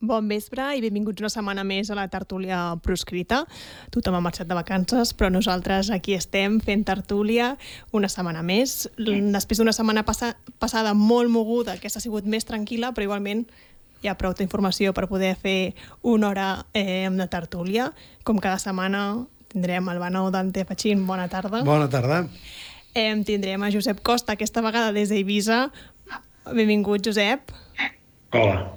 [0.00, 3.46] Bon vespre i benvinguts una setmana més a la tertúlia proscrita.
[3.94, 7.54] Tothom ha marxat de vacances, però nosaltres aquí estem fent tertúlia
[7.96, 8.90] una setmana més.
[8.98, 13.46] Després d'una setmana passa passada molt moguda, aquesta ha sigut més tranquil·la, però igualment
[14.04, 15.72] hi ha prou d'informació per poder fer
[16.04, 17.88] una hora eh, de tertúlia.
[18.22, 21.06] Com cada setmana tindrem el Banau Dante Fachín.
[21.08, 21.64] Bona tarda.
[21.64, 22.26] Bona tarda.
[22.92, 25.70] Eh, tindrem a Josep Costa, aquesta vegada des d'Eivissa.
[26.52, 27.48] Benvingut, Josep.
[28.36, 28.76] Hola.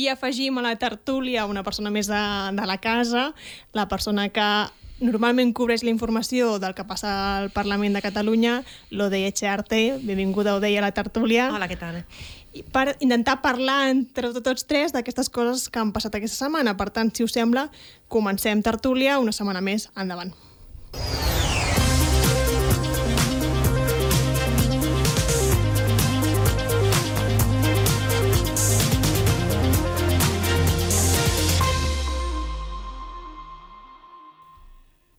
[0.00, 2.20] I afegim a la tertúlia una persona més de,
[2.56, 3.30] de la casa,
[3.76, 4.46] la persona que
[5.00, 9.98] normalment cobreix la informació del que passa al Parlament de Catalunya, l'Odei Echearte.
[10.00, 11.50] Benvinguda, Odei, a la tertúlia.
[11.52, 12.00] Hola, què tal?
[12.56, 16.76] I per intentar parlar entre tots tres d'aquestes coses que han passat aquesta setmana.
[16.80, 17.68] Per tant, si us sembla,
[18.08, 19.90] comencem tertúlia una setmana més.
[20.00, 20.32] Endavant.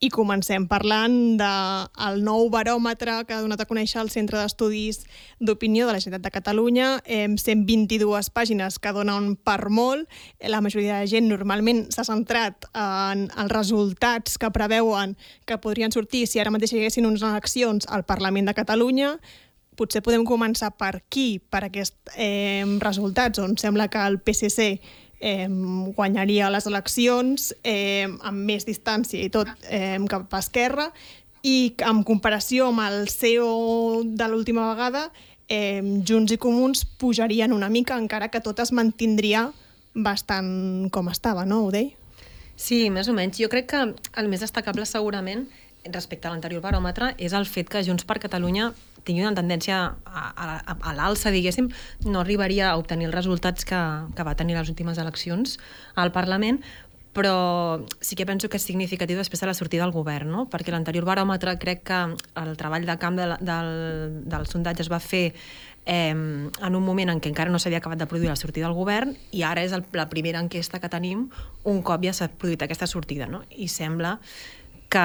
[0.02, 5.04] I comencem parlant del de nou baròmetre que ha donat a conèixer el Centre d'Estudis
[5.38, 6.88] d'Opinió de la Generalitat de Catalunya.
[7.06, 10.10] Eh, 122 pàgines que donen per molt.
[10.42, 15.14] La majoria de gent normalment s'ha centrat en els resultats que preveuen
[15.46, 19.20] que podrien sortir si ara mateix hi haguessin unes eleccions al Parlament de Catalunya.
[19.78, 24.82] Potser podem començar per aquí, per aquests eh, resultats, on sembla que el PSC
[25.22, 25.48] eh,
[25.96, 30.90] guanyaria les eleccions eh, amb més distància i tot eh, cap a Esquerra
[31.48, 35.08] i en comparació amb el CEO de l'última vegada
[35.48, 39.50] eh, Junts i Comuns pujarien una mica encara que tot es mantindria
[39.94, 41.92] bastant com estava, no, Udei?
[42.56, 43.40] Sí, més o menys.
[43.42, 45.48] Jo crec que el més destacable segurament
[45.90, 48.72] respecte a l'anterior baròmetre és el fet que Junts per Catalunya
[49.06, 51.72] tingui una tendència a, a, a l'alça, diguéssim,
[52.06, 53.82] no arribaria a obtenir els resultats que,
[54.16, 55.58] que va tenir les últimes eleccions
[55.96, 56.62] al Parlament,
[57.14, 60.46] però sí que penso que és significatiu després de la sortida del govern, no?
[60.48, 62.00] perquè l'anterior baròmetre crec que
[62.40, 63.74] el treball de camp de, del,
[64.32, 65.34] del sondatge es va fer
[65.86, 68.78] eh, en un moment en què encara no s'havia acabat de produir la sortida del
[68.78, 71.28] govern i ara és el, la primera enquesta que tenim
[71.68, 73.44] un cop ja s'ha produït aquesta sortida no?
[73.52, 74.20] i sembla
[74.92, 75.04] que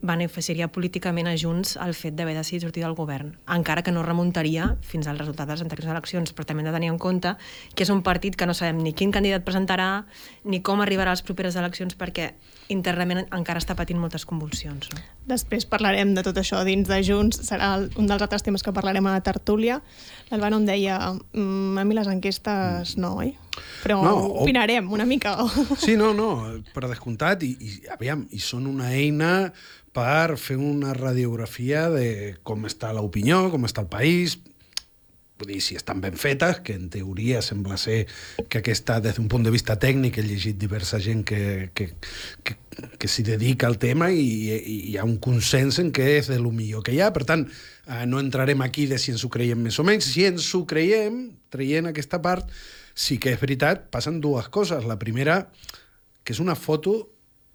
[0.00, 4.70] beneficiaria políticament a Junts el fet d'haver decidit sortir del govern, encara que no remuntaria
[4.80, 7.34] fins al resultat de les anteriors eleccions, però també hem de tenir en compte
[7.74, 10.06] que és un partit que no sabem ni quin candidat presentarà
[10.44, 12.32] ni com arribarà a les properes eleccions perquè
[12.72, 14.90] internament encara està patint moltes convulsions.
[14.92, 15.02] No?
[15.30, 19.06] Després parlarem de tot això dins de Junts, serà un dels altres temes que parlarem
[19.08, 19.80] a la tertúlia.
[20.30, 23.34] L'Albano em deia, mmm, a mi les enquestes no, oi?
[23.82, 24.14] Però no,
[24.44, 25.34] opinarem una mica.
[25.80, 26.30] Sí, no, no,
[26.74, 29.50] per descomptat, i, i, aviam, i són una eina
[29.96, 34.36] per fer una radiografia de com està l'opinió, com està el país,
[35.38, 38.06] vull dir, si estan ben fetes, que en teoria sembla ser
[38.50, 41.92] que aquesta, des d'un punt de vista tècnic, he llegit diversa gent que, que,
[42.42, 42.56] que,
[42.98, 44.24] que s'hi dedica al tema i,
[44.58, 47.12] i hi ha un consens en què és de lo millor que hi ha.
[47.14, 47.46] Per tant,
[47.86, 50.10] eh, no entrarem aquí de si ens ho creiem més o menys.
[50.10, 52.50] Si ens ho creiem, traient aquesta part,
[52.98, 54.88] sí que és veritat, passen dues coses.
[54.90, 55.44] La primera,
[56.24, 56.98] que és una foto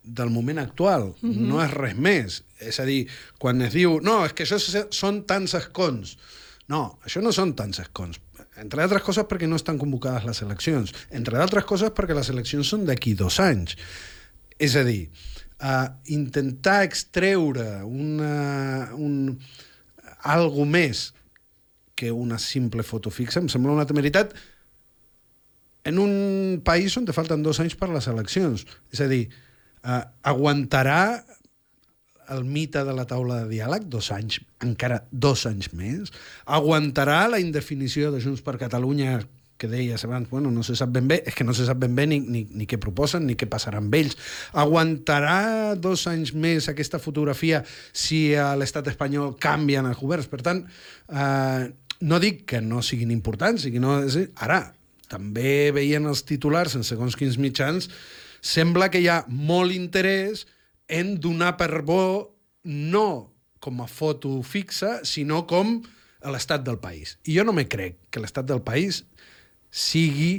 [0.03, 1.47] del moment actual, mm -hmm.
[1.47, 2.43] no és res més.
[2.59, 3.07] És a dir,
[3.39, 6.17] quan es diu, no, és que això són tants escons.
[6.71, 8.19] No, això no són tants escons.
[8.61, 10.93] Entre altres coses perquè no estan convocades les eleccions.
[11.11, 13.75] Entre altres coses perquè les eleccions són d'aquí dos anys.
[14.61, 15.09] És a dir,
[15.59, 19.35] uh, intentar extreure una, un,
[20.23, 21.09] algo més
[21.99, 24.33] que una simple foto fixa em sembla una temeritat
[25.83, 28.63] en un país on te falten dos anys per les eleccions.
[28.93, 29.27] És a dir,
[29.83, 31.23] eh, aguantarà
[32.31, 36.13] el mite de la taula de diàleg dos anys, encara dos anys més?
[36.45, 39.21] Aguantarà la indefinició de Junts per Catalunya
[39.63, 41.93] que deies abans, bueno, no se sap ben bé, és que no se sap ben
[41.95, 44.17] bé ni, ni, ni què proposen ni què passarà amb ells.
[44.59, 47.61] Aguantarà dos anys més aquesta fotografia
[47.93, 50.27] si a l'estat espanyol canvien els governs?
[50.27, 50.65] Per tant,
[51.07, 51.69] eh,
[52.03, 54.01] no dic que no siguin importants, que no...
[54.43, 54.65] Ara,
[55.07, 57.87] també veien els titulars en segons quins mitjans,
[58.43, 60.43] sembla que hi ha molt interès
[60.93, 65.79] en donar per bo no com a foto fixa, sinó com
[66.23, 67.17] a l'estat del país.
[67.25, 69.03] I jo no me crec que l'estat del país
[69.71, 70.33] sigui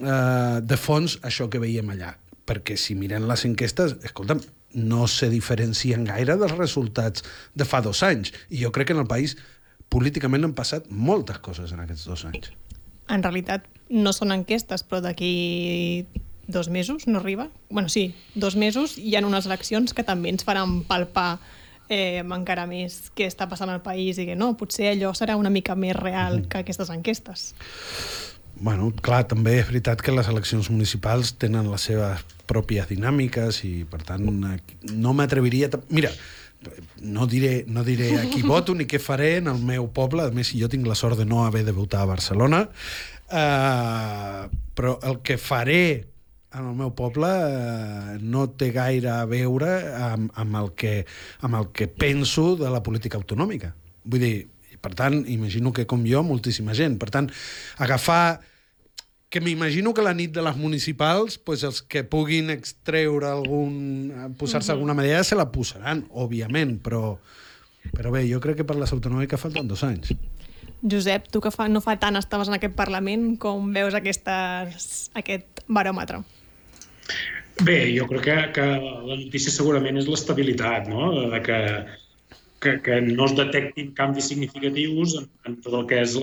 [0.00, 2.14] eh, de fons això que veiem allà.
[2.44, 4.42] Perquè si mirem les enquestes, escolta'm,
[4.74, 8.32] no se diferencien gaire dels resultats de fa dos anys.
[8.50, 9.36] I jo crec que en el país
[9.92, 12.50] políticament han passat moltes coses en aquests dos anys.
[13.12, 16.06] En realitat, no són enquestes, però d'aquí
[16.46, 17.48] dos mesos no arriba.
[17.70, 21.38] bueno, sí, dos mesos hi ha unes eleccions que també ens faran palpar
[21.88, 25.50] eh, encara més què està passant al país i que no, potser allò serà una
[25.50, 27.52] mica més real que aquestes enquestes.
[28.54, 33.74] Bueno, clar, també és veritat que les eleccions municipals tenen les seves pròpies dinàmiques i,
[33.90, 35.70] per tant, no m'atreviria...
[35.90, 36.12] Mira,
[37.02, 40.34] no diré, no diré a qui voto ni què faré en el meu poble, a
[40.34, 42.62] més, si jo tinc la sort de no haver de votar a Barcelona,
[43.28, 44.46] uh,
[44.78, 46.13] però el que faré
[46.54, 50.94] en el meu poble uh, no té gaire a veure amb, amb, el que,
[51.42, 53.74] amb el que penso de la política autonòmica.
[54.04, 54.34] Vull dir,
[54.84, 56.98] per tant, imagino que com jo, moltíssima gent.
[57.00, 57.30] Per tant,
[57.82, 58.40] agafar
[59.34, 64.12] que m'imagino que la nit de les municipals pues, els que puguin extreure algun...
[64.38, 64.76] posar-se uh -huh.
[64.76, 67.18] alguna medida se la posaran, òbviament, però,
[67.96, 70.14] però bé, jo crec que per les autonòmiques falten dos anys.
[70.82, 75.64] Josep, tu que fa, no fa tant estaves en aquest Parlament, com veus aquestes, aquest
[75.66, 76.22] baròmetre?
[77.64, 78.64] Bé, jo crec que, que
[79.10, 81.12] la notícia segurament és l'estabilitat, no?
[81.30, 81.58] De que
[82.64, 86.16] que, que no es detectin canvis significatius en, en tot el que és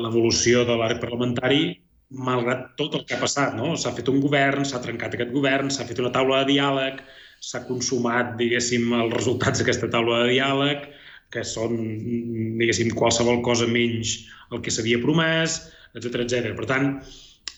[0.00, 1.76] l'evolució de l'arc parlamentari
[2.28, 3.54] malgrat tot el que ha passat.
[3.58, 3.74] No?
[3.76, 7.02] S'ha fet un govern, s'ha trencat aquest govern, s'ha fet una taula de diàleg,
[7.44, 10.88] s'ha consumat, diguéssim, els resultats d'aquesta taula de diàleg,
[11.34, 11.76] que són,
[12.60, 14.20] diguéssim, qualsevol cosa menys
[14.54, 15.58] el que s'havia promès,
[15.98, 16.52] etc etc.
[16.56, 16.92] Per tant,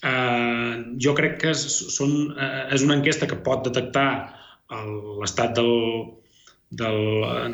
[0.03, 1.65] eh, jo crec que és,
[1.95, 4.09] són, eh, és una enquesta que pot detectar
[4.69, 5.71] l'estat del,
[6.71, 6.99] del,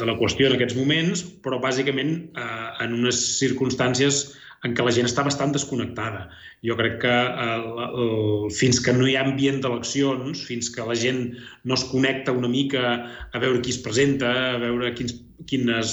[0.00, 4.24] de la qüestió en aquests moments, però bàsicament eh, en unes circumstàncies
[4.64, 6.24] en què la gent està bastant desconnectada.
[6.64, 7.48] Jo crec que eh,
[7.84, 11.26] el, fins que no hi ha ambient d'eleccions, fins que la gent
[11.64, 15.18] no es connecta una mica a veure qui es presenta, a veure quins,
[15.50, 15.92] quines,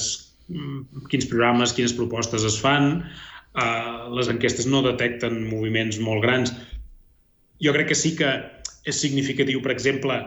[1.12, 3.04] quins programes, quines propostes es fan,
[3.58, 6.54] eh, les enquestes no detecten moviments molt grans.
[7.62, 8.36] Jo crec que sí que
[8.88, 10.18] és significatiu, per exemple,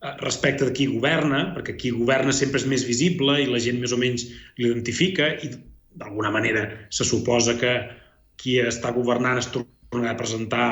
[0.00, 3.80] Eh, respecte de qui governa, perquè qui governa sempre és més visible i la gent
[3.82, 4.28] més o menys
[4.60, 5.50] l'identifica i
[5.98, 7.72] d'alguna manera se suposa que
[8.38, 10.68] qui està governant es tornarà a presentar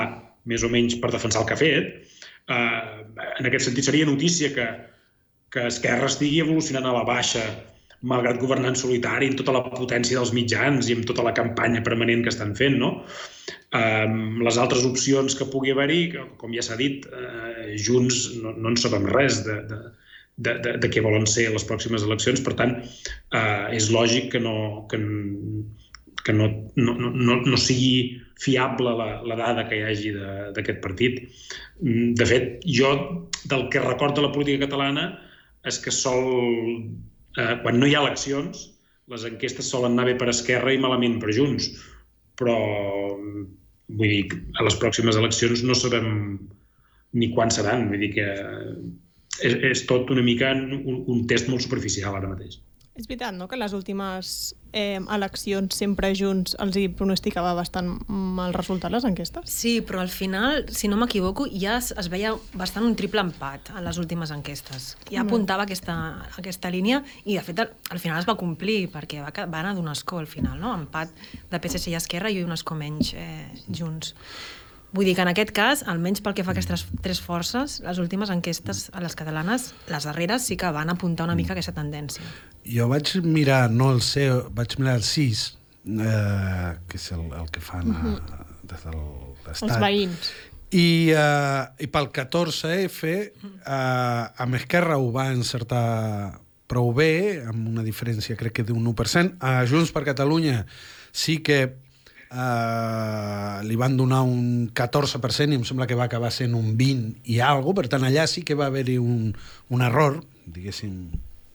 [0.47, 1.89] més o menys per defensar el que ha fet.
[2.55, 2.79] Eh,
[3.27, 4.69] en aquest sentit seria notícia que,
[5.51, 7.43] que Esquerra estigui evolucionant a la baixa
[8.01, 11.81] malgrat governar en solitari, amb tota la potència dels mitjans i amb tota la campanya
[11.85, 12.91] permanent que estan fent, no?
[13.75, 16.01] Um, les altres opcions que pugui haver-hi,
[16.37, 19.79] com ja s'ha dit, uh, Junts no, no en sabem res de, de,
[20.37, 22.43] de, de, de què volen ser les pròximes eleccions.
[22.45, 25.01] Per tant, uh, és lògic que no, que,
[26.23, 30.13] que no, no, no, no sigui fiable la, la dada que hi hagi
[30.55, 31.23] d'aquest partit.
[31.81, 32.93] Mm, de fet, jo,
[33.49, 35.09] del que recordo de la política catalana,
[35.67, 36.27] és que sol
[37.37, 38.67] eh, quan no hi ha eleccions,
[39.13, 41.69] les enquestes solen anar bé per Esquerra i malament per Junts.
[42.37, 42.57] Però,
[43.87, 46.09] vull dir, a les pròximes eleccions no sabem
[47.17, 47.87] ni quan seran.
[47.91, 48.27] Vull dir que
[49.47, 52.59] és, és tot una mica un, un test molt superficial ara mateix.
[52.97, 58.55] És veritat, no?, que les últimes eh, eleccions sempre junts els hi pronosticava bastant mal
[58.55, 59.45] resultat les enquestes.
[59.53, 63.71] Sí, però al final, si no m'equivoco, ja es, es veia bastant un triple empat
[63.75, 64.95] en les últimes enquestes.
[65.11, 65.97] Ja apuntava aquesta,
[66.41, 69.75] aquesta línia i, de fet, al, al final es va complir perquè va, va anar
[69.77, 70.73] d'un escó al final, no?
[70.73, 71.13] Empat
[71.51, 74.15] de PSC i Esquerra i un escó menys eh, junts.
[74.95, 77.99] Vull dir que en aquest cas, almenys pel que fa a aquestes tres forces, les
[77.99, 82.23] últimes enquestes a les catalanes, les darreres, sí que van apuntar una mica aquesta tendència.
[82.63, 85.43] Jo vaig mirar, no el CEO, vaig mirar el CIS,
[85.91, 88.15] eh, que és el, el que fan a,
[88.63, 89.67] des de l'Estat.
[89.67, 90.31] Els veïns.
[90.71, 97.83] I, eh, i pel 14F, eh, amb Esquerra ho va encertar prou bé, amb una
[97.83, 99.37] diferència crec que d'un 1%.
[99.39, 100.65] A Junts per Catalunya
[101.15, 101.61] sí que
[102.31, 107.31] eh, li van donar un 14% i em sembla que va acabar sent un 20
[107.33, 109.33] i algo, per tant allà sí que va haver-hi un,
[109.73, 110.95] un error, diguéssim,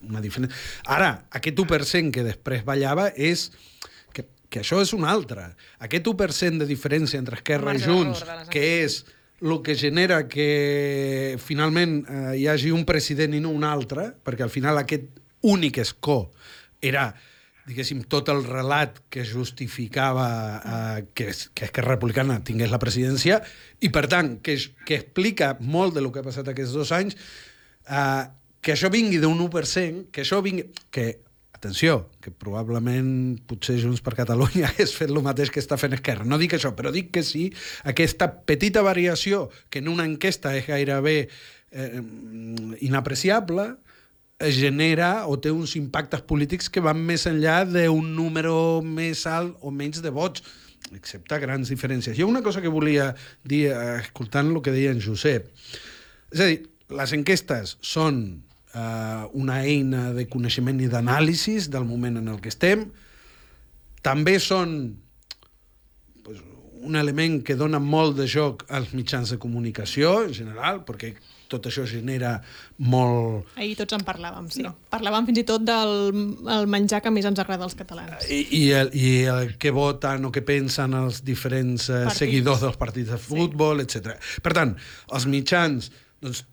[0.09, 0.57] una diferència.
[0.91, 3.51] Ara, aquest 1% que després ballava és
[4.15, 5.53] que, que això és un altre.
[5.85, 9.03] Aquest 1% de diferència entre Esquerra i Junts, que és
[9.43, 14.47] el que genera que finalment eh, hi hagi un president i no un altre, perquè
[14.47, 15.09] al final aquest
[15.43, 16.31] únic escó
[16.83, 17.11] era
[17.69, 20.29] diguéssim, tot el relat que justificava
[20.59, 23.41] eh, que, que Esquerra Republicana tingués la presidència
[23.81, 27.19] i, per tant, que, que explica molt de lo que ha passat aquests dos anys,
[27.87, 28.25] eh,
[28.63, 30.71] que això vingui d'un 1%, que això vingui...
[30.91, 31.13] Que,
[31.63, 36.27] atenció, que probablement potser Junts per Catalunya hagués fet el mateix que està fent Esquerra.
[36.27, 37.47] No dic això, però dic que sí,
[37.87, 42.03] aquesta petita variació que en una enquesta és gairebé eh,
[42.83, 43.69] inapreciable,
[44.51, 49.71] genera o té uns impactes polítics que van més enllà d'un número més alt o
[49.71, 50.43] menys de vots,
[50.93, 52.19] excepte grans diferències.
[52.19, 53.13] Hi ha una cosa que volia
[53.45, 55.49] dir, eh, escoltant el que deia en Josep.
[56.33, 58.43] És a dir, les enquestes són
[58.75, 62.89] eh, una eina de coneixement i d'anàlisis del moment en el que estem,
[64.03, 64.97] també són
[66.25, 66.43] pues,
[66.83, 71.15] un element que dona molt de joc als mitjans de comunicació, en general, perquè
[71.53, 72.35] tot això genera
[72.93, 73.51] molt...
[73.61, 74.65] Ahir tots en parlàvem, sí.
[74.65, 74.75] No.
[74.93, 75.93] Parlàvem fins i tot del
[76.57, 78.25] el menjar que més ens agrada als catalans.
[78.29, 82.23] I, i, el, i el que voten o què pensen els diferents eh, Partits.
[82.25, 84.01] seguidors dels partits de futbol, sí.
[84.01, 84.33] etc.
[84.45, 84.75] Per tant,
[85.13, 85.93] els mitjans
[86.23, 86.45] doncs,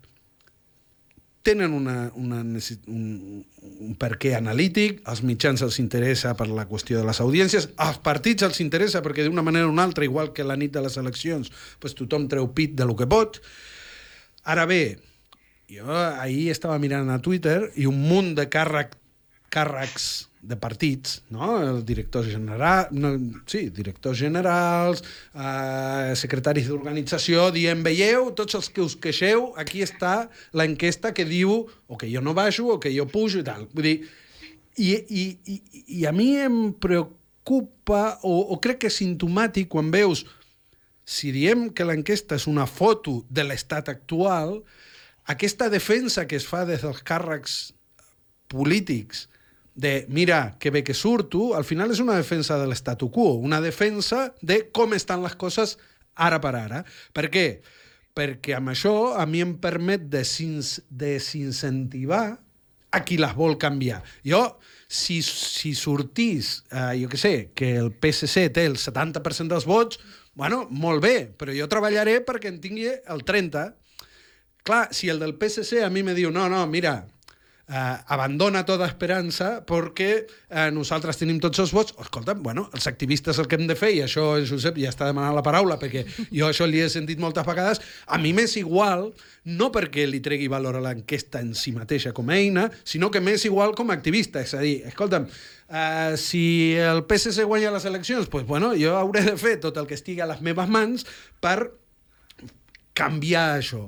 [1.42, 3.04] tenen una, una, un,
[3.80, 8.00] un per què analític, als mitjans els interessa per la qüestió de les audiències, als
[8.04, 10.98] partits els interessa perquè d'una manera o una altra, igual que la nit de les
[11.00, 11.48] eleccions,
[11.80, 13.40] pues tothom treu pit de lo que pot.
[14.44, 14.98] Ara bé,
[15.70, 18.96] jo ahir estava mirant a Twitter i un munt de càrrec,
[19.52, 21.58] càrrecs de partits, no?
[21.60, 23.12] El director general, no,
[23.50, 25.02] sí, directors generals,
[25.34, 31.68] eh, secretaris d'organització, dient, veieu, tots els que us queixeu, aquí està l'enquesta que diu
[31.68, 33.68] o que jo no baixo o que jo pujo i tal.
[33.74, 33.96] Vull dir,
[34.80, 35.60] i, i, i,
[36.00, 40.24] i a mi em preocupa o, o crec que és sintomàtic quan veus
[41.10, 44.60] si diem que l'enquesta és una foto de l'estat actual,
[45.26, 47.56] aquesta defensa que es fa des dels càrrecs
[48.50, 49.26] polítics
[49.74, 53.60] de mira, que bé que surto, al final és una defensa de l'estatu quo, una
[53.64, 55.78] defensa de com estan les coses
[56.14, 56.84] ara per ara.
[57.16, 57.46] Per què?
[58.14, 62.38] Perquè amb això a mi em permet desins- desincentivar
[62.90, 64.02] a qui les vol canviar.
[64.26, 64.58] Jo,
[64.90, 70.00] si, si sortís, eh, jo què sé, que el PSC té el 70% dels vots,
[70.40, 73.76] bueno, molt bé, però jo treballaré perquè en tingui el 30%.
[74.64, 76.94] Clar, si el del PSC a mi me diu no, no, mira,
[77.70, 81.94] eh, abandona tota esperança perquè eh, nosaltres tenim tots els vots.
[82.02, 85.08] Escolta, bueno, els activistes el que hem de fer, i això en Josep ja està
[85.08, 89.10] demanant la paraula, perquè jo això li he sentit moltes vegades, a mi m'és igual,
[89.46, 93.22] no perquè li tregui valor a l'enquesta en si mateixa com a eina, sinó que
[93.22, 94.42] m'és igual com a activista.
[94.42, 95.30] És a dir, escolta'm,
[95.70, 99.86] Uh, si el PSC guanya les eleccions, pues, bueno, jo hauré de fer tot el
[99.86, 101.04] que estigui a les meves mans
[101.38, 101.70] per
[102.98, 103.84] canviar això.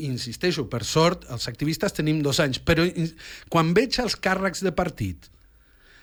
[0.00, 2.86] Insisteixo, per sort, els activistes tenim dos anys, però
[3.52, 5.28] quan veig els càrrecs de partit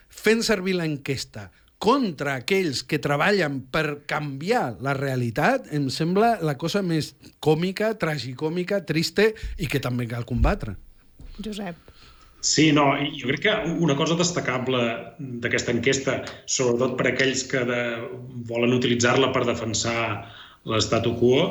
[0.10, 6.82] fent servir l'enquesta contra aquells que treballen per canviar la realitat, em sembla la cosa
[6.84, 10.76] més còmica, tragicòmica, triste i que també cal combatre.
[11.40, 11.78] Josep.
[12.44, 13.54] Sí, no, i jo crec que
[13.84, 14.82] una cosa destacable
[15.44, 17.82] d'aquesta enquesta, sobretot per aquells que de,
[18.48, 20.28] volen utilitzar-la per defensar
[20.68, 21.42] l'estatu quo,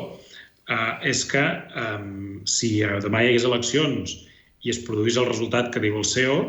[0.69, 1.99] eh, és que eh,
[2.45, 2.71] si
[3.03, 4.15] demà hi hagués eleccions
[4.63, 6.39] i es produís el resultat que diu el CEO,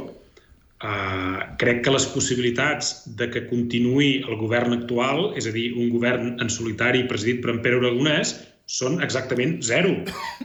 [0.82, 5.90] eh, crec que les possibilitats de que continuï el govern actual, és a dir, un
[5.94, 8.36] govern en solitari presidit per en Pere Aragonès,
[8.70, 9.96] són exactament zero.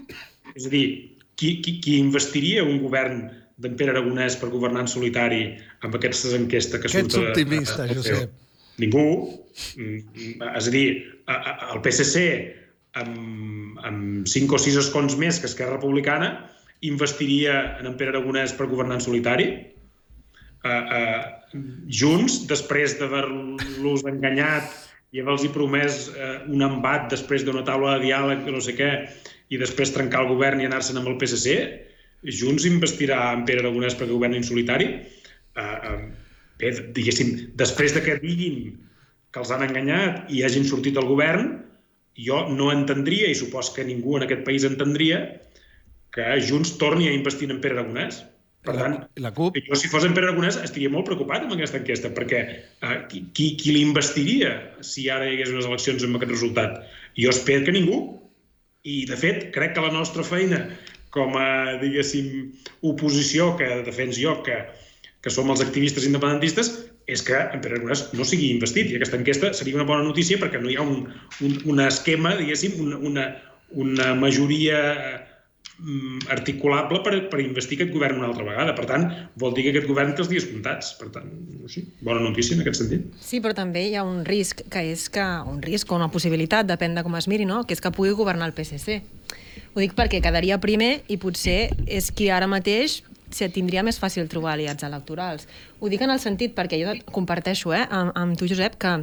[0.56, 0.86] És a dir,
[1.36, 3.26] qui, qui, qui investiria un govern
[3.60, 5.42] d'en Pere Aragonès per governar en solitari
[5.84, 7.28] amb aquestes enquestes que Que ets surt...
[7.28, 8.32] a- optimista, a- a- Josep.
[8.80, 9.04] Ningú.
[9.80, 10.88] Mm, És a dir,
[11.32, 12.24] a- a- el PSC
[13.02, 16.32] amb, amb 5 o 6 escons més que Esquerra Republicana
[16.86, 19.48] investiria en en Pere Aragonès per governar en solitari?
[20.66, 24.72] Uh, uh, junts, després d'haver-los enganyat
[25.14, 28.92] i haver-los promès uh, un embat després d'una taula de diàleg, no sé què,
[29.54, 31.60] i després trencar el govern i anar-se'n amb el PSC,
[32.26, 34.88] Junts investirà en Pere Aragonès perquè governi en solitari?
[35.56, 36.00] Uh, uh,
[36.60, 38.74] bé, diguéssim, després de que diguin
[39.32, 41.52] que els han enganyat i hagin sortit del govern,
[42.18, 45.42] jo no entendria, i supos que ningú en aquest país entendria,
[46.16, 48.22] que Junts torni a investir en Pere Aragonès.
[48.66, 49.58] Per la- tant, la CUP?
[49.68, 53.26] jo si fos en Pere Aragonès estaria molt preocupat amb aquesta enquesta, perquè eh, qui,
[53.36, 56.80] qui, qui l'investiria si ara hi hagués unes eleccions amb aquest resultat?
[57.20, 58.00] Jo espero que ningú.
[58.86, 60.64] I, de fet, crec que la nostra feina
[61.16, 62.52] com a, diguéssim,
[62.84, 64.58] oposició que defens jo, que,
[65.24, 66.72] que som els activistes independentistes,
[67.08, 68.90] és que Pere Aragonès no sigui investit.
[68.90, 71.06] I aquesta enquesta seria una bona notícia perquè no hi ha un,
[71.46, 73.26] un, un esquema, diguéssim, una, una,
[73.86, 74.80] una majoria
[75.78, 78.74] mm, articulable per, per investir aquest govern una altra vegada.
[78.78, 79.08] Per tant,
[79.42, 80.96] vol dir que aquest govern té els dies comptats.
[81.00, 81.30] Per tant,
[81.72, 83.08] sí, bona notícia en aquest sentit.
[83.22, 86.70] Sí, però també hi ha un risc, que és que un risc o una possibilitat,
[86.70, 87.64] depèn de com es miri, no?
[87.70, 89.04] que és que pugui governar el PSC.
[89.76, 93.04] Ho dic perquè quedaria primer i potser és qui ara mateix
[93.36, 95.50] se tindria més fàcil trobar aliats electorals.
[95.84, 98.94] Ho dic en el sentit perquè jo comparteixo eh, amb, amb tu, Josep, que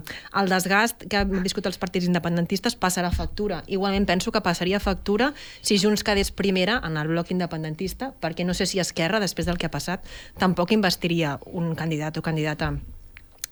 [0.41, 3.63] el desgast que han viscut els partits independentistes passarà factura.
[3.69, 8.57] Igualment penso que passaria factura si Junts quedés primera en el bloc independentista, perquè no
[8.57, 10.09] sé si Esquerra, després del que ha passat,
[10.41, 12.73] tampoc investiria un candidat o candidata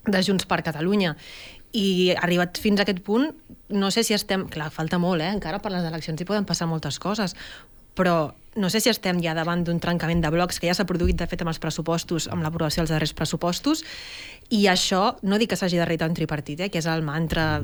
[0.06, 1.14] de Junts per Catalunya.
[1.76, 3.28] I arribat fins a aquest punt,
[3.70, 4.49] no sé si estem...
[4.50, 5.30] Clar, falta molt, eh?
[5.30, 7.37] Encara per les eleccions hi poden passar moltes coses,
[7.94, 11.19] però no sé si estem ja davant d'un trencament de blocs que ja s'ha produït,
[11.19, 13.85] de fet, amb els pressupostos, amb l'aprovació dels darrers pressupostos,
[14.50, 16.71] i això, no dic que s'hagi de reitar un tripartit, eh?
[16.71, 17.61] que és el mantra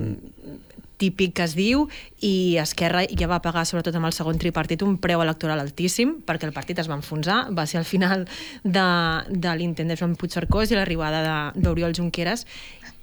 [0.97, 1.87] típic que es diu
[2.25, 6.49] i Esquerra ja va pagar, sobretot amb el segon tripartit, un preu electoral altíssim perquè
[6.49, 7.47] el partit es va enfonsar.
[7.57, 8.25] Va ser al final
[8.64, 8.87] de,
[9.28, 12.47] de l'intent de Joan Puigcercós i l'arribada d'Oriol Junqueras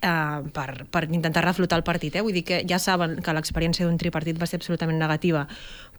[0.01, 2.17] eh, per, per intentar reflotar el partit.
[2.17, 2.25] Eh?
[2.25, 5.45] Vull dir que ja saben que l'experiència d'un tripartit va ser absolutament negativa,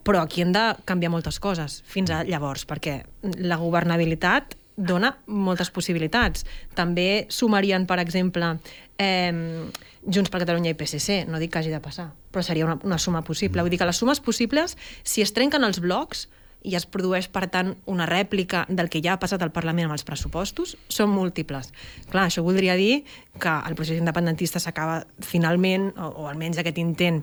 [0.05, 3.01] però aquí hem de canviar moltes coses fins a llavors, perquè
[3.41, 6.45] la governabilitat dona moltes possibilitats.
[6.75, 8.57] També sumarien, per exemple,
[8.99, 9.33] eh,
[10.05, 12.99] Junts per Catalunya i PSC, no dic que hagi de passar, però seria una, una
[12.99, 13.63] suma possible.
[13.63, 16.29] Vull dir que les sumes possibles, si es trenquen els blocs,
[16.65, 19.97] i es produeix, per tant, una rèplica del que ja ha passat al Parlament amb
[19.99, 21.71] els pressupostos, són múltiples.
[22.09, 23.05] Clar, això voldria dir
[23.41, 27.21] que el procés independentista s'acaba finalment, o, o almenys aquest intent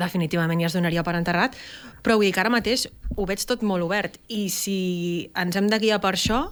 [0.00, 1.56] definitivament ja es donaria per enterrat,
[2.02, 5.70] però vull dir que ara mateix ho veig tot molt obert i si ens hem
[5.70, 6.46] de guiar per això,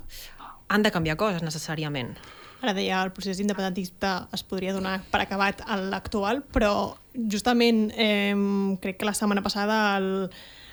[0.72, 2.14] han de canviar coses necessàriament.
[2.62, 8.37] Ara deia, el procés independentista es podria donar per acabat a l'actual, però justament eh,
[8.80, 10.30] crec que la setmana passada el,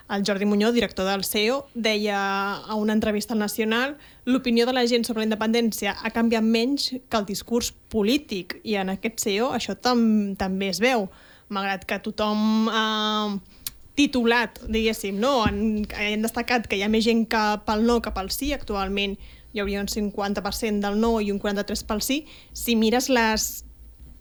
[0.10, 2.20] el Jordi Muñoz, director del CEO, deia
[2.62, 6.92] a una entrevista al Nacional l'opinió de la gent sobre la independència ha canviat menys
[7.10, 11.08] que el discurs polític i en aquest CEO això tam també es veu
[11.54, 13.40] malgrat que tothom eh,
[14.00, 15.42] titulat, diguéssim, no?
[15.48, 19.18] Han, han destacat que hi ha més gent que pel no que pel sí, actualment
[19.54, 22.22] hi hauria un 50% del no i un 43% pel sí.
[22.54, 23.48] Si mires les,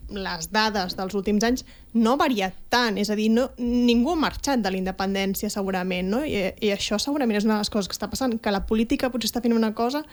[0.08, 4.22] les dades dels últims anys, no ha variat tant, és a dir, no, ningú ha
[4.24, 6.24] marxat de la independència segurament, no?
[6.24, 9.12] I, i això segurament és una de les coses que està passant, que la política
[9.12, 10.04] potser està fent una cosa,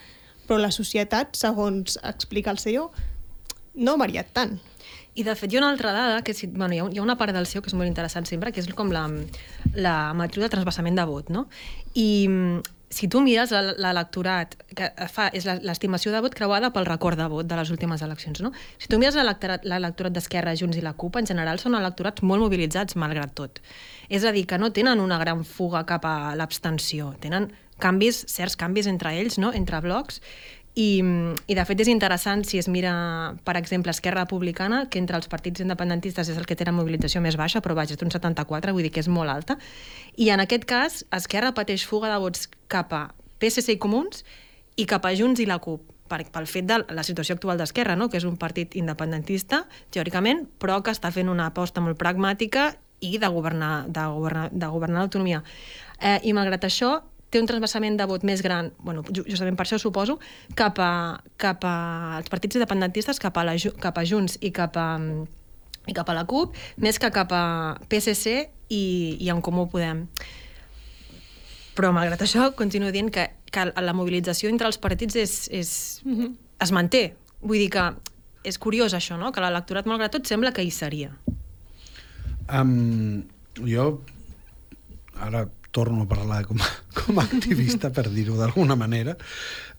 [0.45, 2.89] però la societat, segons explica el CEO,
[3.75, 4.58] no ha variat tant.
[5.15, 7.34] I de fet hi ha una altra dada, que si, bueno, hi, ha, una part
[7.36, 9.05] del seu que és molt interessant sempre, que és com la,
[9.75, 11.46] la matriu de transbassament de vot, no?
[11.96, 12.08] I
[12.96, 17.48] si tu mires l'electorat, que fa, és l'estimació de vot creuada pel record de vot
[17.48, 18.51] de les últimes eleccions, no?
[18.77, 22.96] Si tu mires l'electorat d'Esquerra, Junts i la CUP, en general són electorats molt mobilitzats,
[23.00, 23.60] malgrat tot.
[24.08, 27.50] És a dir, que no tenen una gran fuga cap a l'abstenció, tenen
[27.83, 29.51] canvis, certs canvis entre ells, no?
[29.51, 30.22] entre blocs,
[30.75, 31.00] i,
[31.48, 32.92] I, de fet, és interessant si es mira,
[33.48, 37.22] per exemple, Esquerra Republicana, que entre els partits independentistes és el que té la mobilització
[37.24, 39.55] més baixa, però vaja, d'un 74, vull dir que és molt alta.
[40.20, 43.05] I en aquest cas, Esquerra pateix fuga de vots cap a
[43.40, 44.25] PSC i Comuns
[44.75, 47.96] i cap a Junts i la CUP, per, pel fet de la situació actual d'Esquerra,
[47.96, 48.09] no?
[48.11, 49.64] que és un partit independentista,
[49.96, 54.75] teòricament, però que està fent una aposta molt pragmàtica i de governar, de governar, de
[54.75, 55.42] governar l'autonomia.
[56.00, 56.98] Eh, I malgrat això,
[57.35, 60.17] té un transversament de vot més gran, bueno, justament per això suposo,
[60.55, 60.91] cap a,
[61.41, 61.75] cap a
[62.21, 64.87] els partits independentistes, cap a, la, cap a Junts i cap a,
[65.85, 67.43] i cap a la CUP, més que cap a
[67.91, 68.37] PSC
[68.71, 68.85] i,
[69.19, 70.05] i en Comú Podem.
[71.75, 75.69] Però, malgrat això, continuo dient que, que la mobilització entre els partits és, és,
[76.05, 76.33] mm -hmm.
[76.63, 77.03] es manté.
[77.41, 77.85] Vull dir que
[78.43, 79.31] és curiós això, no?
[79.31, 81.11] que l'electorat, malgrat tot, sembla que hi seria.
[82.48, 83.25] Um,
[83.65, 84.01] jo
[85.17, 86.70] ara torno a parlar com a,
[87.01, 89.18] com a activista, per dir-ho d'alguna manera,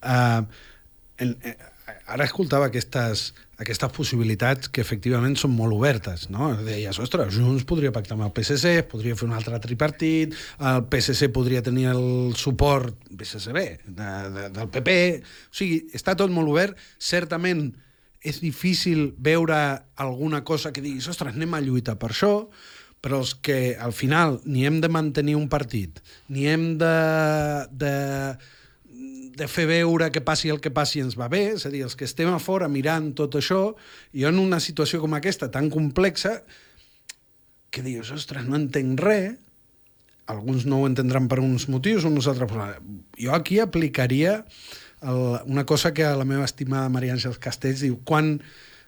[0.05, 0.45] uh,
[1.17, 1.57] en, eh,
[2.07, 3.31] ara escoltava aquestes,
[3.63, 6.51] aquestes possibilitats que efectivament són molt obertes, no?
[6.67, 11.31] Deies, ostres, Junts podria pactar amb el PSC, podria fer un altre tripartit, el PSC
[11.35, 14.97] podria tenir el suport PSCB de, de, del PP...
[15.51, 16.79] O sigui, està tot molt obert.
[17.01, 17.69] Certament
[18.27, 19.59] és difícil veure
[20.03, 22.33] alguna cosa que diguis, ostres, anem a lluitar per això,
[23.05, 26.01] però els que al final ni hem de mantenir un partit,
[26.33, 26.95] ni hem de,
[27.71, 27.95] de,
[29.37, 31.97] de fer veure que passi el que passi ens va bé, és a dir, els
[31.99, 33.75] que estem a fora mirant tot això,
[34.17, 36.41] i en una situació com aquesta, tan complexa,
[37.71, 39.35] que dius, ostres, no entenc res,
[40.27, 42.51] alguns no ho entendran per uns motius, uns altres...
[43.21, 44.41] Jo aquí aplicaria
[45.03, 48.41] el, una cosa que la meva estimada Maria Àngels Castells diu, quan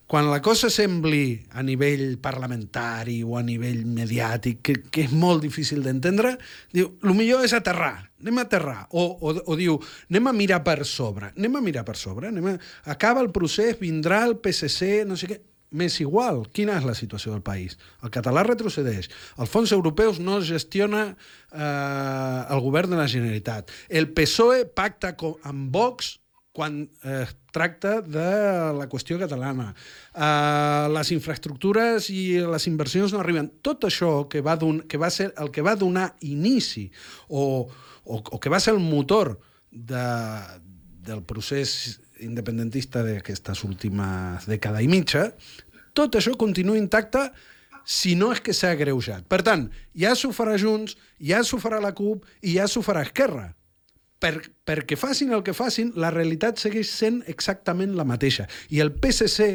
[0.09, 5.44] quan la cosa sembli a nivell parlamentari o a nivell mediàtic, que, que és molt
[5.44, 6.33] difícil d'entendre,
[6.73, 8.79] diu, el millor és aterrar, anem a aterrar.
[8.88, 9.77] O, o, o diu,
[10.09, 12.57] anem a mirar per sobre, anem a mirar per sobre, anem a...
[12.88, 15.38] acaba el procés, vindrà el PSC, no sé què...
[15.77, 17.75] M'és igual, quina és la situació del país?
[18.01, 23.68] El català retrocedeix, els fons europeus no es gestiona eh, el govern de la Generalitat,
[23.92, 25.12] el PSOE pacta
[25.44, 26.14] amb Vox
[26.59, 28.31] quan eh, tracta de
[28.75, 29.68] la qüestió catalana.
[30.11, 33.47] Eh, les infraestructures i les inversions no arriben.
[33.62, 36.88] Tot això que va, don, que va ser el que va donar inici
[37.29, 37.68] o,
[38.03, 39.37] o, o que va ser el motor
[39.71, 40.03] de,
[41.07, 45.29] del procés independentista d'aquestes últimes dècada i mitja,
[45.94, 47.23] tot això continua intacte
[47.87, 49.23] si no és que s'ha agreujat.
[49.31, 53.07] Per tant, ja s'ho farà Junts, ja s'ho farà la CUP i ja s'ho farà
[53.07, 53.53] Esquerra
[54.22, 54.35] per,
[54.66, 58.48] perquè facin el que facin, la realitat segueix sent exactament la mateixa.
[58.74, 59.48] I el PSC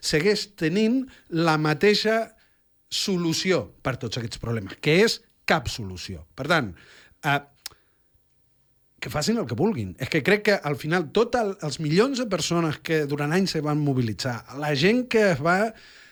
[0.00, 2.22] segueix tenint la mateixa
[2.90, 6.24] solució per tots aquests problemes, que és cap solució.
[6.34, 6.72] Per tant,
[7.24, 7.40] eh,
[9.00, 9.94] que facin el que vulguin.
[10.02, 13.56] És que crec que al final tots el, els milions de persones que durant anys
[13.56, 15.60] se van mobilitzar, la gent que es va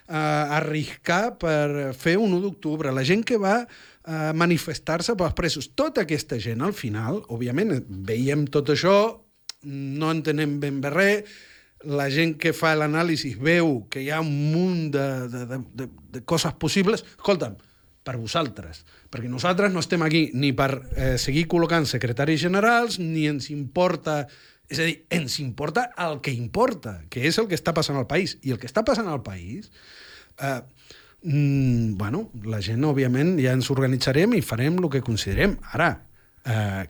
[0.09, 5.71] eh, arriscar per fer un 1 d'octubre, la gent que va eh, manifestar-se pels presos,
[5.75, 8.97] tota aquesta gent al final, òbviament, veiem tot això,
[9.65, 11.37] no entenem ben bé res,
[11.85, 15.89] la gent que fa l'anàlisi veu que hi ha un munt de, de, de, de,
[16.17, 17.05] de coses possibles.
[17.19, 17.59] Escolta'm,
[18.05, 23.29] per vosaltres, perquè nosaltres no estem aquí ni per eh, seguir col·locant secretaris generals, ni
[23.31, 24.25] ens importa...
[24.73, 28.09] És a dir, ens importa el que importa, que és el que està passant al
[28.11, 28.39] país.
[28.43, 29.71] I el que està passant al país...
[30.41, 30.61] Eh,
[31.23, 35.59] mm, bueno, la gent, òbviament, ja ens organitzarem i farem el que considerem.
[35.77, 35.91] Ara,
[36.45, 36.87] eh,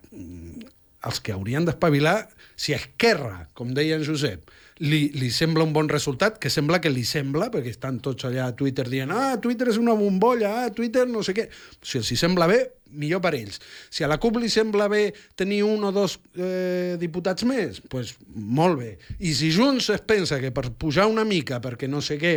[1.05, 2.19] els que haurien d'espavilar,
[2.57, 4.49] si Esquerra, com deia en Josep,
[4.85, 8.49] li, li sembla un bon resultat, que sembla que li sembla, perquè estan tots allà
[8.51, 11.49] a Twitter dient ah, Twitter és una bombolla, ah, Twitter no sé què.
[11.83, 12.61] Si els hi sembla bé,
[12.95, 13.61] millor per ells.
[13.91, 17.91] Si a la CUP li sembla bé tenir un o dos eh, diputats més, doncs
[17.91, 18.93] pues, molt bé.
[19.19, 22.37] I si Junts es pensa que per pujar una mica, perquè no sé què,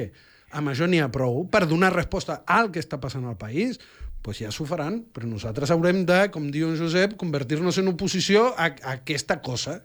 [0.57, 3.81] amb això n'hi ha prou, per donar resposta al que està passant al país,
[4.23, 8.49] pues ja s'ho faran, però nosaltres haurem de, com diu en Josep, convertir-nos en oposició
[8.55, 9.81] a, a aquesta cosa.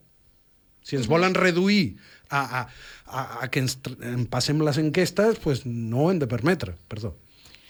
[0.83, 1.95] Si ens volen reduir
[2.33, 6.75] a, a, a, que ens en passem les enquestes, pues no ho hem de permetre.
[6.91, 7.15] Perdó,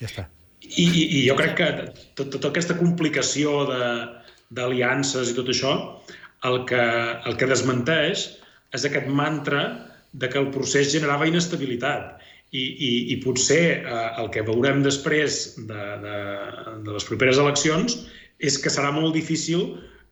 [0.01, 0.29] ja està.
[0.63, 1.69] I, i, jo crec que
[2.19, 3.65] tot, aquesta complicació
[4.55, 5.75] d'aliances i tot això,
[6.49, 6.83] el que,
[7.29, 8.29] el que desmenteix
[8.73, 9.65] és aquest mantra
[10.13, 12.19] de que el procés generava inestabilitat.
[12.53, 16.17] I, i, i potser eh, el que veurem després de, de,
[16.85, 17.95] de les properes eleccions
[18.45, 19.63] és que serà molt difícil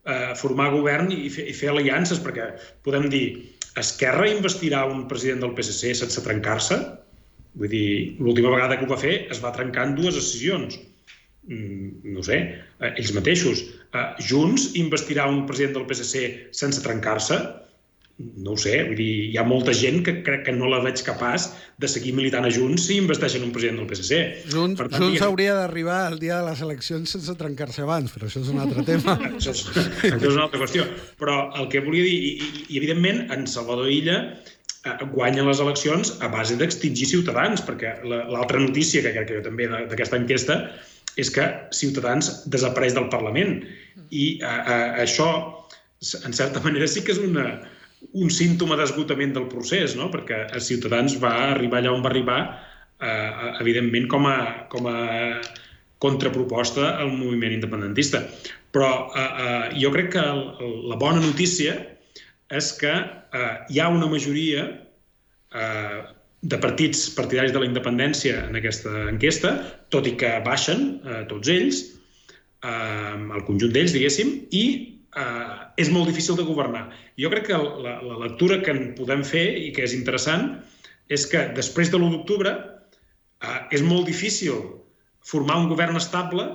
[0.09, 2.47] eh, formar govern i fer, i fer aliances, perquè
[2.85, 3.25] podem dir,
[3.79, 6.77] Esquerra investirà un president del PSC sense trencar-se?
[7.59, 10.77] Vull dir, l'última vegada que ho va fer es va trencar en dues decisions.
[11.47, 12.37] Mm, no sé,
[12.79, 13.63] eh, ells mateixos.
[13.95, 17.39] Eh, Junts investirà un president del PSC sense trencar-se?
[18.41, 21.01] No ho sé, vull dir, hi ha molta gent que crec que no la veig
[21.05, 21.49] capaç
[21.81, 24.21] de seguir militant a Junts si investeixen un president del PSC.
[24.53, 25.27] Junts, per tant, Junts diguem...
[25.27, 28.85] hauria d'arribar al dia de les eleccions sense trencar-se abans, però això és un altre
[28.87, 29.17] tema.
[29.31, 30.87] això, és, això és una altra qüestió.
[31.21, 35.61] Però el que volia dir, i, i, i evidentment, en Salvador Illa eh, guanya les
[35.63, 40.61] eleccions a base d'extingir Ciutadans, perquè l'altra notícia que crec que jo també d'aquesta enquesta
[41.19, 43.59] és que Ciutadans desapareix del Parlament.
[44.11, 45.29] I eh, eh, això,
[46.25, 47.49] en certa manera, sí que és una,
[48.11, 50.09] un símptoma d'esgotament del procés, no?
[50.13, 52.39] perquè a Ciutadans va arribar allà on va arribar,
[52.99, 54.37] eh, evidentment, com a,
[54.71, 54.97] com a
[56.01, 58.23] contraproposta al moviment independentista.
[58.73, 60.41] Però eh, eh, jo crec que el,
[60.89, 61.75] la bona notícia
[62.51, 64.65] és que eh, hi ha una majoria
[65.53, 65.99] eh,
[66.41, 69.53] de partits partidaris de la independència en aquesta enquesta,
[69.93, 71.83] tot i que baixen eh, tots ells,
[72.65, 74.65] eh, el conjunt d'ells, diguéssim, i
[75.17, 76.87] eh, és molt difícil de governar.
[77.19, 80.53] Jo crec que la, la lectura que en podem fer i que és interessant
[81.11, 84.59] és que després de l'1 d'octubre eh, és molt difícil
[85.21, 86.47] formar un govern estable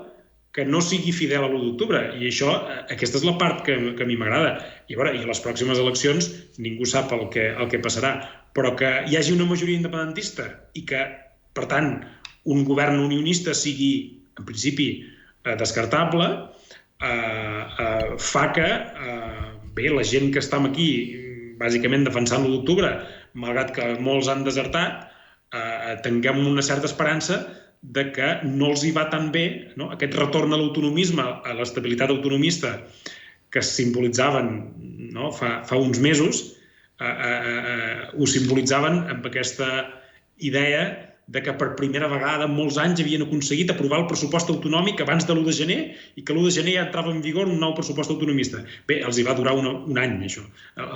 [0.57, 2.01] que no sigui fidel a l'1 d'octubre.
[2.16, 4.57] I això, eh, aquesta és la part que, que a mi m'agrada.
[4.88, 8.16] I, I a les pròximes eleccions ningú sap el que, el que passarà.
[8.57, 11.03] Però que hi hagi una majoria independentista i que,
[11.53, 11.99] per tant,
[12.49, 13.92] un govern unionista sigui,
[14.40, 14.88] en principi,
[15.45, 16.31] eh, descartable,
[17.03, 19.45] eh, eh, fa que eh,
[19.77, 20.89] bé, la gent que estem aquí
[21.61, 22.91] bàsicament defensant l'1 d'octubre,
[23.37, 25.07] malgrat que molts han desertat,
[25.53, 27.45] eh, tinguem una certa esperança
[27.83, 29.91] de que no els hi va tan bé no?
[29.95, 32.77] aquest retorn a l'autonomisme, a l'estabilitat autonomista
[33.53, 34.51] que simbolitzaven
[35.15, 35.31] no?
[35.33, 36.43] fa, fa uns mesos,
[37.01, 39.71] eh, eh, eh, ho simbolitzaven amb aquesta
[40.37, 45.01] idea de que per primera vegada en molts anys havien aconseguit aprovar el pressupost autonòmic
[45.03, 45.79] abans de l'1 de gener
[46.15, 48.62] i que l'1 de gener ja entrava en vigor un nou pressupost autonomista.
[48.87, 50.45] Bé, els hi va durar un, un any, això.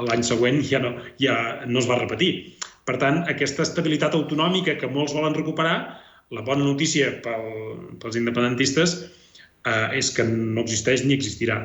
[0.06, 1.34] L'any següent ja no, ja
[1.66, 2.30] no es va repetir.
[2.86, 5.76] Per tant, aquesta estabilitat autonòmica que molts volen recuperar,
[6.30, 7.50] la bona notícia pel,
[7.98, 8.96] pels independentistes
[9.66, 11.58] eh, és que no existeix ni existirà.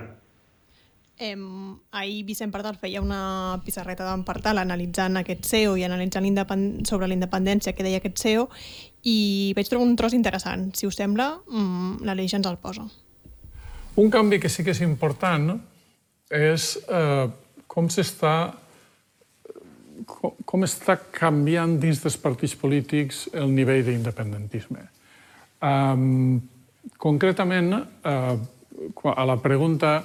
[1.17, 1.35] Eh,
[1.91, 6.27] ahir Vicent Pardal feia una pissarreta d'en Pardal analitzant aquest CEO i analitzant
[6.83, 8.49] sobre la independència que deia aquest CEO
[9.03, 10.73] i vaig trobar un tros interessant.
[10.75, 12.83] Si us sembla, mmm, l'Aleix ens el posa.
[13.95, 15.55] Un canvi que sí que és important
[16.29, 17.27] és eh,
[17.67, 18.35] com s'està
[20.05, 24.83] com, com està canviant dins dels partits polítics el nivell d'independentisme.
[25.63, 26.41] Um,
[27.01, 27.71] concretament,
[28.03, 28.35] uh,
[29.15, 29.97] a la pregunta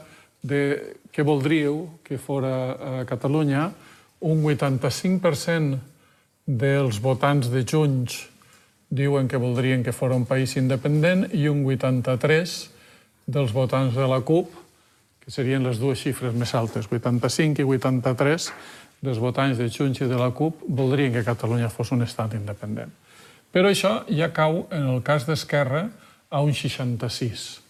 [0.42, 0.62] de
[1.10, 3.70] què voldríeu que fora a Catalunya,
[4.20, 5.78] un 85%
[6.46, 8.26] dels votants de Junts
[8.90, 12.56] diuen que voldrien que fos un país independent i un 83
[13.30, 14.50] dels votants de la CUP,
[15.22, 18.50] que serien les dues xifres més altes, 85 i 83
[19.00, 22.90] dels votants de Junts i de la CUP, voldrien que Catalunya fos un estat independent.
[23.50, 25.88] Però això ja cau, en el cas d'Esquerra,
[26.30, 27.60] a un 66.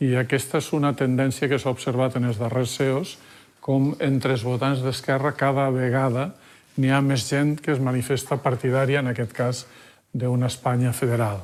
[0.00, 3.16] I aquesta és una tendència que s'ha observat en els darrers CEOs,
[3.60, 6.30] com entre els votants d'Esquerra cada vegada
[6.76, 9.64] n'hi ha més gent que es manifesta partidària, en aquest cas,
[10.12, 11.40] d'una Espanya federal.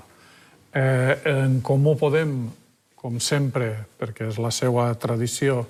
[0.72, 2.36] Eh, en Comú Podem,
[2.96, 5.66] com sempre, perquè és la seva tradició,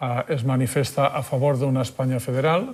[0.00, 2.68] eh, es manifesta a favor d'una Espanya federal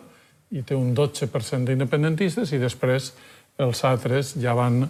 [0.50, 3.12] i té un 12% d'independentistes i després
[3.58, 4.84] els altres ja van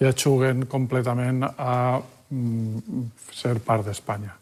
[0.00, 2.00] ja juguen completament a
[3.32, 4.34] ser part d'Espanya.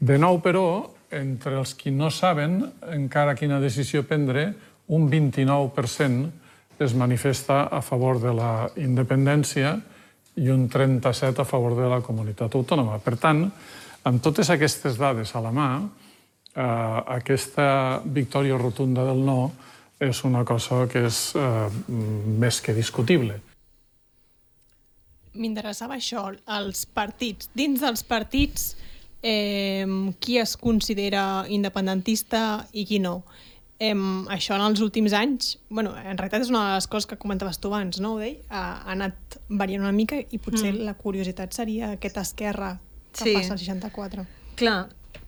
[0.00, 2.62] De nou, però, entre els qui no saben
[2.94, 4.52] encara quina decisió prendre,
[4.88, 6.30] un 29%
[6.80, 9.74] es manifesta a favor de la independència
[10.40, 12.96] i un 37% a favor de la comunitat autònoma.
[13.04, 13.44] Per tant,
[14.08, 15.68] amb totes aquestes dades a la mà,
[16.54, 16.62] eh,
[17.20, 19.52] aquesta victòria rotunda del no
[20.00, 21.68] és una cosa que és eh,
[22.40, 23.49] més que discutible
[25.34, 27.50] m'interessava això, els partits.
[27.54, 28.74] Dins dels partits,
[29.22, 29.86] eh,
[30.20, 33.22] qui es considera independentista i qui no.
[33.80, 33.94] Eh,
[34.28, 37.58] això en els últims anys, bueno, en realitat és una de les coses que comentaves
[37.58, 38.36] tu abans, no, Udell?
[38.50, 40.84] Ha, ha anat variant una mica i potser mm.
[40.84, 42.74] la curiositat seria aquesta esquerra
[43.12, 43.34] que sí.
[43.38, 44.26] passa al 64.
[44.60, 44.78] Clar,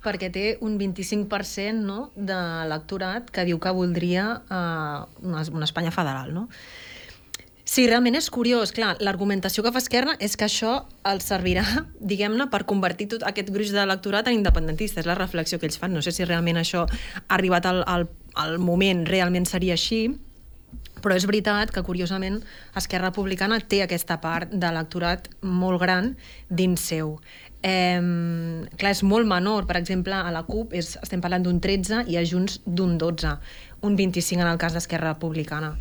[0.04, 2.38] perquè té un 25% no, de
[2.68, 6.48] lectorat que diu que voldria uh, una, una Espanya federal, no?
[7.72, 8.68] Sí, realment és curiós.
[8.76, 10.72] Clar, l'argumentació que fa Esquerra és que això
[11.08, 11.62] el servirà,
[12.10, 15.00] diguem-ne, per convertir tot aquest gruix de lectorat en independentista.
[15.00, 15.94] És la reflexió que ells fan.
[15.96, 18.04] No sé si realment això ha arribat al, al,
[18.44, 20.02] al moment, realment seria així,
[21.00, 22.42] però és veritat que, curiosament,
[22.76, 26.12] Esquerra Republicana té aquesta part de lectorat molt gran
[26.52, 27.16] dins seu.
[27.64, 27.96] Eh,
[28.76, 32.20] clar, és molt menor, per exemple, a la CUP és, estem parlant d'un 13 i
[32.20, 33.36] a Junts d'un 12,
[33.88, 35.78] un 25 en el cas d'Esquerra Republicana.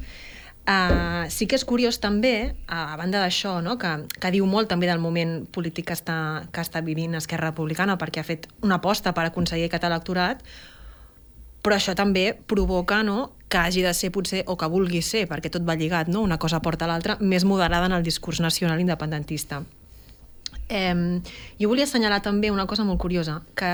[0.61, 3.79] Uh, sí que és curiós també, a banda d'això, no?
[3.81, 3.89] que,
[4.21, 6.17] que diu molt també del moment polític que està,
[6.53, 10.43] que està vivint Esquerra Republicana perquè ha fet una aposta per aconseguir aquest electorat,
[11.65, 15.49] però això també provoca no, que hagi de ser potser, o que vulgui ser, perquè
[15.49, 16.21] tot va lligat, no?
[16.21, 19.63] una cosa porta a l'altra, més moderada en el discurs nacional independentista.
[20.69, 20.93] Eh,
[21.59, 23.73] jo volia assenyalar també una cosa molt curiosa, que,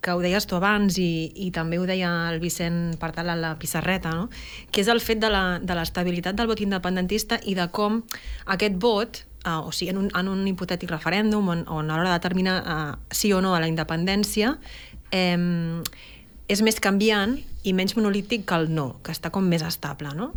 [0.00, 3.54] que ho deies tu abans i, i també ho deia el Vicent Partal a la
[3.60, 4.28] pissarreta, no?
[4.70, 8.02] que és el fet de l'estabilitat de del vot independentista i de com
[8.56, 12.12] aquest vot, uh, o sigui, en un, en un hipotètic referèndum on, on a l'hora
[12.12, 14.56] de determinar uh, sí o no a la independència,
[15.14, 15.38] eh,
[16.46, 20.32] és més canviant i menys monolític que el no, que està com més estable, no?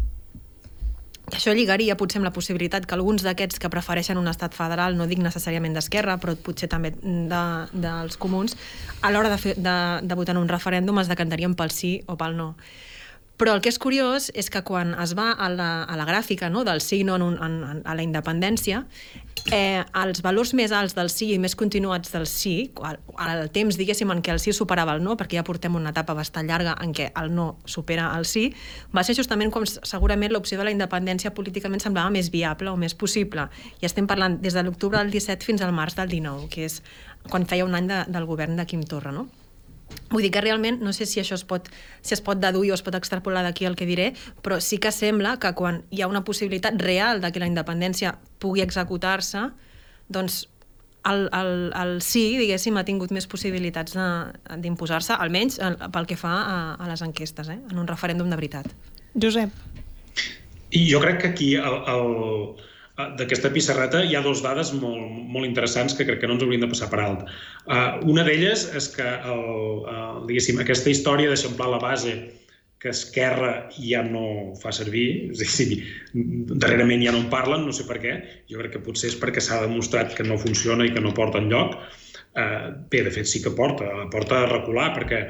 [1.35, 5.07] Això lligaria potser amb la possibilitat que alguns d'aquests que prefereixen un estat federal, no
[5.09, 8.57] dic necessàriament d'esquerra, però potser també de, dels comuns,
[9.01, 12.17] a l'hora de, fer, de, de votar en un referèndum es decantarien pel sí o
[12.19, 12.53] pel no.
[13.39, 16.49] Però el que és curiós és que quan es va a la, a la gràfica
[16.52, 18.82] no, del sí no en un, en, a la independència,
[19.56, 23.80] eh, els valors més alts del sí i més continuats del sí, al, al temps,
[23.80, 26.75] diguéssim, en què el sí superava el no, perquè ja portem una etapa bastant llarga
[26.84, 28.49] en què el no supera el sí,
[28.91, 32.91] va ser justament com segurament l'opció de la independència políticament semblava més viable o més
[32.91, 33.47] possible.
[33.80, 36.82] I estem parlant des de l'octubre del 17 fins al març del 19, que és
[37.30, 39.30] quan feia un any de, del govern de Quim Torra, no?
[40.10, 41.67] Vull dir que realment, no sé si això es pot,
[42.02, 44.12] si es pot deduir o es pot extrapolar d'aquí el que diré,
[44.45, 48.15] però sí que sembla que quan hi ha una possibilitat real de que la independència
[48.41, 49.49] pugui executar-se,
[50.10, 50.47] doncs
[51.10, 53.95] el, el, el sí, diguéssim, ha tingut més possibilitats
[54.62, 55.60] d'imposar-se, almenys
[55.93, 57.60] pel que fa a, a les enquestes, eh?
[57.71, 58.69] en un referèndum de veritat.
[59.15, 59.54] Josep.
[60.75, 62.65] I jo crec que aquí el, el,
[63.19, 66.65] d'aquesta pissarreta hi ha dues dades molt, molt interessants que crec que no ens hauríem
[66.65, 67.23] de passar per alt.
[67.67, 69.45] Uh, una d'elles és que el,
[69.93, 72.17] el, diguéssim, aquesta història d'eixamplar la base
[72.79, 75.79] que Esquerra ja no fa servir, és a dir,
[76.63, 78.13] darrerament ja no en parlen, no sé per què,
[78.51, 81.41] jo crec que potser és perquè s'ha demostrat que no funciona i que no porta
[81.43, 81.75] enlloc.
[82.39, 85.23] Uh, bé, de fet sí que porta, porta a recular, perquè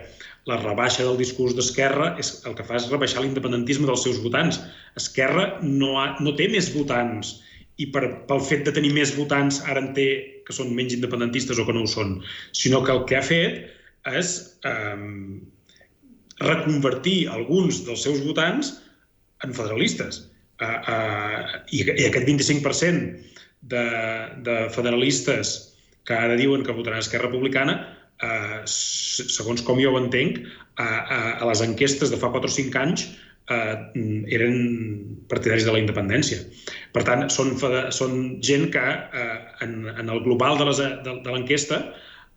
[0.49, 4.62] la rebaixa del discurs d'Esquerra és el que fa és rebaixar l'independentisme dels seus votants.
[4.97, 7.38] Esquerra no, ha, no té més votants
[7.80, 10.10] i per, pel fet de tenir més votants ara en té
[10.48, 12.18] que són menys independentistes o que no ho són,
[12.58, 13.62] sinó que el que ha fet
[14.10, 14.34] és
[14.68, 14.98] eh,
[16.42, 18.74] reconvertir alguns dels seus votants
[19.46, 20.26] en federalistes.
[20.60, 23.30] Uh, uh, i, I aquest 25%
[23.72, 23.84] de,
[24.44, 25.54] de federalistes
[26.08, 27.78] que ara diuen que votaran a Esquerra Republicana,
[28.24, 32.56] uh, segons com jo ho entenc, uh, uh, a les enquestes de fa 4 o
[32.58, 33.08] 5 anys
[33.49, 33.75] eh,
[34.35, 34.55] eren
[35.31, 36.39] partidaris de la independència.
[36.95, 37.55] Per tant, són,
[37.95, 41.81] són gent que eh, en, en el global de l'enquesta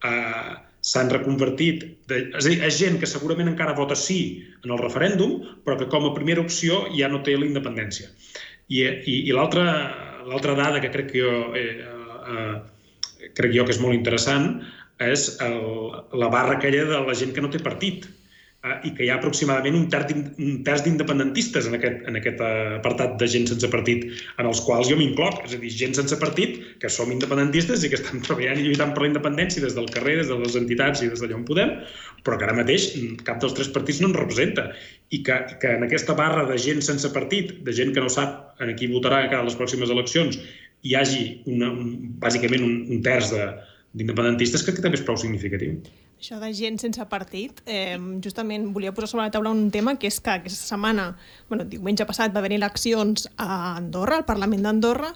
[0.05, 4.75] eh, s'han reconvertit, de, és a dir, és gent que segurament encara vota sí en
[4.75, 8.11] el referèndum, però que com a primera opció ja no té la independència.
[8.72, 11.85] I, i, i l'altra dada que crec que jo, eh,
[12.33, 14.57] eh, crec jo que és molt interessant
[15.03, 15.61] és el,
[16.18, 18.07] la barra aquella de la gent que no té partit
[18.64, 22.42] eh, i que hi ha aproximadament un terç, un terç d'independentistes en, aquest, en aquest
[22.44, 24.07] eh, apartat de gent sense partit,
[24.38, 27.92] en els quals jo m'incloc, és a dir, gent sense partit que som independentistes i
[27.92, 31.03] que estan treballant i lluitant per la independència des del carrer, des de les entitats
[31.03, 31.77] i des d'allà on podem,
[32.22, 32.90] però que ara mateix
[33.27, 34.70] cap dels tres partits no ens representa
[35.12, 38.62] i que, que en aquesta barra de gent sense partit, de gent que no sap
[38.62, 40.38] en qui votarà cada les pròximes eleccions,
[40.83, 45.77] hi hagi una, un, bàsicament un, un terç d'independentistes, crec que també és prou significatiu.
[46.23, 50.07] Això de gent sense partit, eh, justament volia posar sobre la taula un tema que
[50.07, 51.17] és que aquesta setmana,
[51.49, 55.09] bueno, diumenge passat va haver eleccions a Andorra, al Parlament d'Andorra,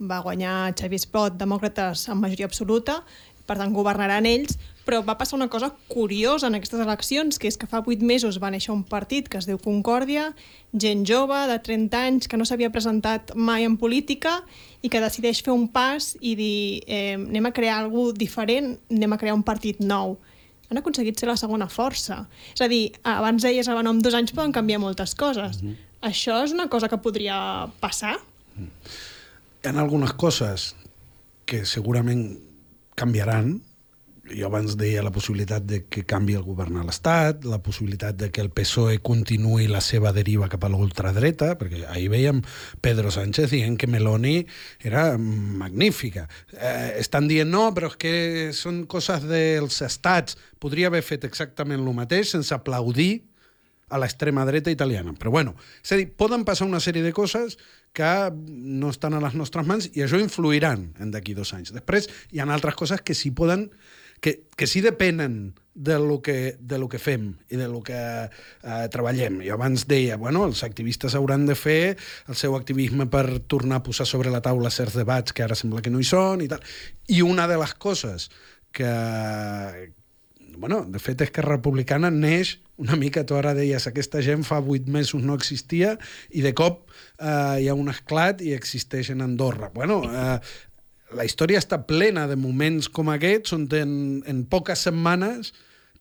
[0.00, 3.04] va guanyar Xavi Espot, demòcrates amb majoria absoluta,
[3.46, 7.56] per tant governaran ells, però va passar una cosa curiosa en aquestes eleccions, que és
[7.56, 10.32] que fa vuit mesos va néixer un partit que es diu Concòrdia,
[10.74, 14.40] gent jove de 30 anys que no s'havia presentat mai en política
[14.82, 19.14] i que decideix fer un pas i dir eh, anem a crear alguna diferent, anem
[19.14, 20.18] a crear un partit nou
[20.68, 22.22] han aconseguit ser la segona força.
[22.54, 25.62] És a dir, abans deies que en dos anys poden canviar moltes coses.
[25.62, 25.76] Mm -hmm.
[26.02, 28.18] Això és una cosa que podria passar?
[28.58, 30.74] Hi ha algunes coses
[31.44, 32.38] que segurament
[32.94, 33.62] canviaran,
[34.34, 38.30] jo abans deia la possibilitat de que canvi el govern a l'Estat, la possibilitat de
[38.34, 42.42] que el PSOE continuï la seva deriva cap a l'ultradreta, perquè ahir veiem
[42.84, 44.42] Pedro Sánchez dient que Meloni
[44.80, 46.28] era magnífica.
[46.52, 48.14] Eh, estan dient no, però és que
[48.56, 50.38] són coses dels estats.
[50.58, 53.28] Podria haver fet exactament el mateix sense aplaudir
[53.88, 55.14] a l'extrema dreta italiana.
[55.16, 57.56] Però bueno, és a dir, poden passar una sèrie de coses
[57.96, 61.72] que no estan a les nostres mans i això influiran en d'aquí dos anys.
[61.74, 63.70] Després hi ha altres coses que sí poden
[64.20, 67.94] que, que sí depenen de lo que, de lo que fem i de lo que
[67.94, 69.38] eh, treballem.
[69.46, 71.94] Jo abans deia, bueno, els activistes hauran de fer
[72.26, 75.82] el seu activisme per tornar a posar sobre la taula certs debats que ara sembla
[75.84, 76.64] que no hi són i tal.
[77.14, 78.26] I una de les coses
[78.74, 78.90] que,
[80.58, 84.60] bueno, de fet és que Republicana neix una mica, tu ara deies, aquesta gent fa
[84.62, 85.96] vuit mesos no existia
[86.30, 86.84] i de cop
[87.18, 89.72] eh, hi ha un esclat i existeix en Andorra.
[89.74, 90.38] Bueno, eh,
[91.16, 93.92] la història està plena de moments com aquests on en,
[94.28, 95.52] en poques setmanes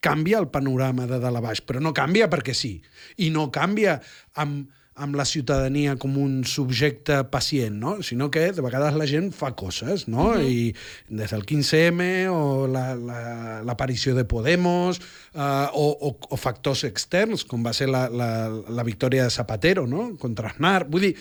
[0.04, 2.78] canvia el panorama de dalt a baix, però no canvia perquè sí,
[3.24, 3.98] i no canvia
[4.38, 4.67] amb,
[4.98, 7.96] amb la ciutadania com un subjecte pacient, no?
[8.04, 10.32] sinó que de vegades la gent fa coses, no?
[10.32, 10.50] Uh -huh.
[10.50, 10.76] i
[11.10, 15.00] des del 15M o l'aparició la, la, de Podemos
[15.34, 19.88] uh, o, o, o factors externs, com va ser la, la, la victòria de Zapatero
[19.88, 20.17] no?
[20.17, 20.88] contra Aznar.
[20.89, 21.15] Vull dir,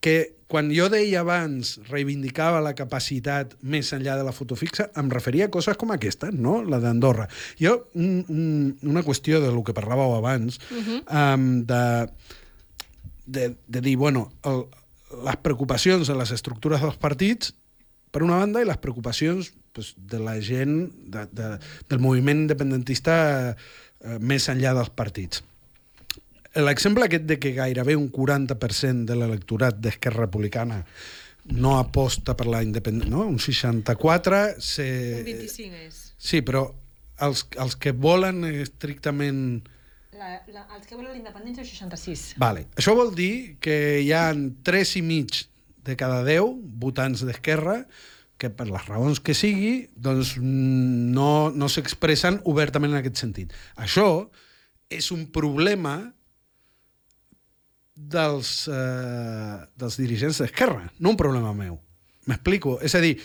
[0.00, 5.10] que quan jo deia abans, reivindicava la capacitat més enllà de la foto fixa, em
[5.10, 6.60] referia a coses com aquesta, no?
[6.62, 7.26] la d'Andorra.
[7.58, 8.44] Jo, un, un,
[8.86, 11.00] una qüestió de lo que parlàveu abans, uh -huh.
[11.10, 11.84] um, de,
[13.26, 14.66] de, de dir, bueno, el,
[15.24, 17.54] les preocupacions de les estructures dels partits,
[18.10, 23.16] per una banda, i les preocupacions pues, de la gent, de, de, del moviment independentista
[23.52, 25.42] eh, més enllà dels partits.
[26.62, 30.82] L'exemple aquest de que gairebé un 40% de l'electorat d'Esquerra Republicana
[31.52, 33.26] no aposta per la independència, no?
[33.28, 34.60] un 64...
[34.62, 34.86] Se...
[35.20, 36.00] Un 25 és.
[36.18, 36.64] Sí, però
[37.22, 39.60] els, els que volen estrictament...
[40.16, 42.40] La, la, els que volen la independència, 66.
[42.40, 42.66] Vale.
[42.80, 45.44] Això vol dir que hi ha 3 i mig
[45.86, 47.82] de cada 10 votants d'Esquerra
[48.40, 53.54] que per les raons que sigui doncs no, no s'expressen obertament en aquest sentit.
[53.80, 54.26] Això
[54.92, 55.98] és un problema
[57.96, 61.80] dels, eh, dels dirigents d'Esquerra, no un problema meu.
[62.28, 62.76] M'explico?
[62.84, 63.16] És a dir,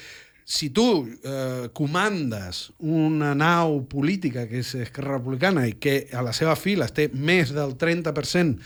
[0.45, 0.85] si tu
[1.23, 6.89] eh, comandes una nau política que és Esquerra Republicana i que a la seva fila
[6.89, 8.57] té més del 30%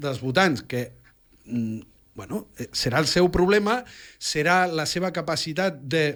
[0.00, 0.86] dels votants que
[1.44, 1.80] mm,
[2.14, 3.82] bueno, eh, serà el seu problema,
[4.18, 6.06] serà la seva capacitat de,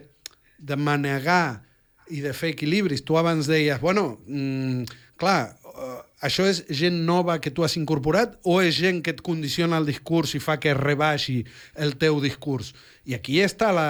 [0.58, 1.64] de manegar
[2.08, 3.04] i de fer equilibris.
[3.04, 4.84] Tu abans deies, bueno, mm,
[5.18, 9.22] clar, uh, això és gent nova que tu has incorporat o és gent que et
[9.24, 11.44] condiciona el discurs i fa que rebaixi
[11.78, 12.74] el teu discurs?
[13.06, 13.88] I aquí està la,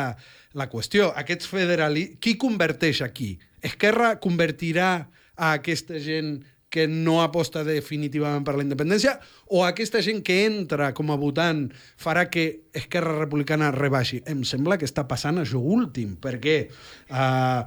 [0.53, 1.11] la qüestió.
[1.16, 2.20] Aquests federalistes...
[2.20, 3.34] Qui converteix aquí?
[3.64, 4.93] Esquerra convertirà
[5.39, 9.14] a aquesta gent que no aposta definitivament per la independència
[9.57, 11.64] o aquesta gent que entra com a votant
[11.97, 14.20] farà que Esquerra Republicana rebaixi?
[14.28, 17.62] Em sembla que està passant això últim, perquè uh,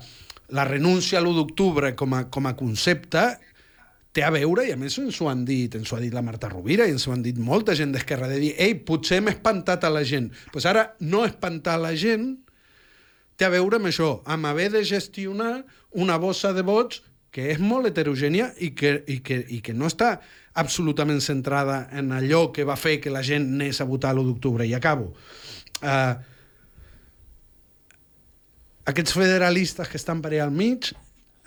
[0.51, 3.23] la renúncia a l'1 d'octubre com, a, com a concepte
[4.11, 6.23] té a veure, i a més ens ho han dit, ens ho ha dit la
[6.25, 9.31] Marta Rovira i ens ho han dit molta gent d'Esquerra, de dir, ei, potser hem
[9.31, 10.29] espantat a la gent.
[10.31, 12.33] Doncs pues ara no espantar la gent
[13.39, 15.63] té a veure amb això, amb haver de gestionar
[15.97, 17.01] una bossa de vots
[17.31, 20.17] que és molt heterogènia i que, i que, i que no està
[20.59, 24.67] absolutament centrada en allò que va fer que la gent anés a votar l'1 d'octubre.
[24.67, 25.13] I acabo.
[25.79, 26.19] Uh,
[28.91, 30.91] aquests federalistes que estan per allà al mig,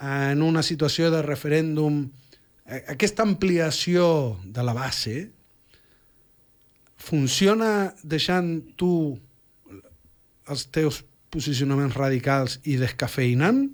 [0.00, 2.06] en una situació de referèndum
[2.64, 5.30] aquesta ampliació de la base
[6.96, 8.92] funciona deixant tu
[10.48, 11.02] els teus
[11.34, 13.66] posicionaments radicals i descafeinant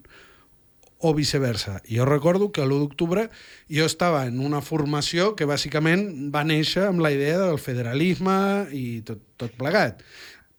[1.00, 1.78] o viceversa.
[1.88, 3.28] Jo recordo que l'1 d'octubre
[3.72, 9.00] jo estava en una formació que bàsicament va néixer amb la idea del federalisme i
[9.06, 10.02] tot, tot plegat.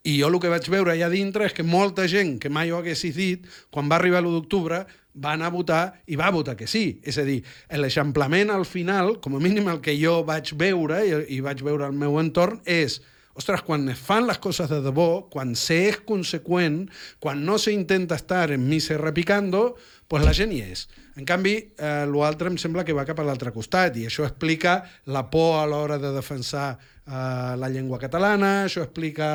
[0.02, 2.80] I jo el que vaig veure allà dintre és que molta gent que mai ho
[2.80, 4.82] haguessis dit, quan va arribar l'1 d'octubre,
[5.14, 7.00] va anar a votar i va votar que sí.
[7.04, 11.16] És a dir, l'eixamplament al final, com a mínim el que jo vaig veure i,
[11.38, 13.02] i vaig veure al meu entorn, és
[13.34, 16.84] ostres, quan es fan les coses de debò, quan se és conseqüent,
[17.24, 19.76] quan no se intenta estar en missa repicando,
[20.12, 20.88] pues la gent hi és.
[21.16, 24.82] En canvi, eh, l'altre em sembla que va cap a l'altre costat i això explica
[25.08, 29.30] la por a l'hora de defensar eh, la llengua catalana, això explica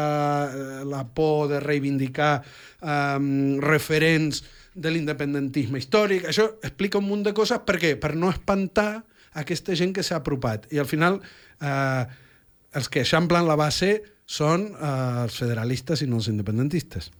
[0.46, 3.18] eh, la por de reivindicar eh,
[3.64, 4.44] referents
[4.76, 6.28] de l'independentisme històric.
[6.28, 7.62] Això explica un munt de coses.
[7.64, 7.94] Per què?
[8.00, 9.04] Per no espantar
[9.40, 10.68] aquesta gent que s'ha apropat.
[10.72, 11.20] I al final,
[11.60, 12.04] eh,
[12.76, 13.96] els que eixamplen la base
[14.26, 17.10] són eh, els federalistes i no els independentistes.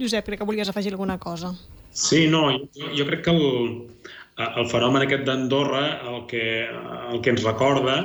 [0.00, 1.52] Josep, crec que volies afegir alguna cosa.
[1.92, 3.44] Sí, no, jo, jo crec que el,
[4.48, 6.44] el fenomen aquest d'Andorra el, que,
[7.12, 7.98] el que ens recorda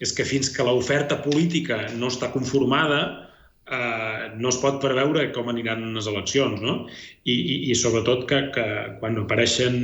[0.00, 3.29] és que fins que l'oferta política no està conformada,
[3.70, 6.76] eh, no es pot preveure com aniran les eleccions, no?
[7.24, 8.66] I, i, i sobretot que, que
[9.00, 9.76] quan apareixen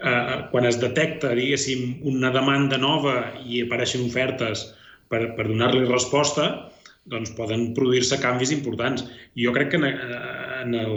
[0.00, 4.68] eh, quan es detecta, diguéssim, una demanda nova i apareixen ofertes
[5.12, 6.48] per, per donar-li resposta,
[7.12, 9.04] doncs poden produir-se canvis importants.
[9.36, 9.90] Jo crec que en,
[10.62, 10.96] en el...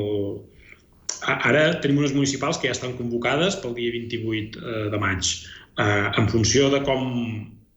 [1.28, 5.32] Ara tenim unes municipals que ja estan convocades pel dia 28 eh, de maig.
[5.78, 7.08] Eh, en funció de com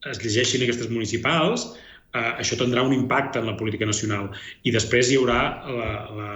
[0.09, 4.31] es llegeixin aquestes municipals, eh, això tindrà un impacte en la política nacional.
[4.67, 6.31] I després hi haurà la, la,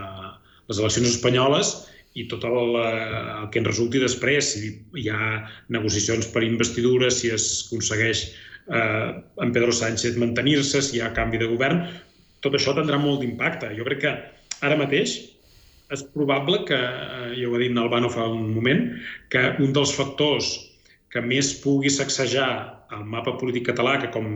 [0.68, 1.74] les eleccions espanyoles
[2.14, 4.70] i tot el, el que en resulti després, si
[5.00, 5.42] hi ha
[5.74, 8.28] negociacions per investidura, si es aconsegueix
[8.70, 9.08] eh,
[9.42, 11.82] en Pedro Sánchez mantenir-se, si hi ha canvi de govern,
[12.44, 13.72] tot això tindrà molt d'impacte.
[13.74, 14.14] Jo crec que
[14.62, 15.16] ara mateix
[15.94, 18.86] és probable que, eh, ja ho ha dit Albano fa un moment,
[19.34, 20.54] que un dels factors
[21.10, 22.50] que més pugui sacsejar
[22.98, 24.28] el mapa polític català, que com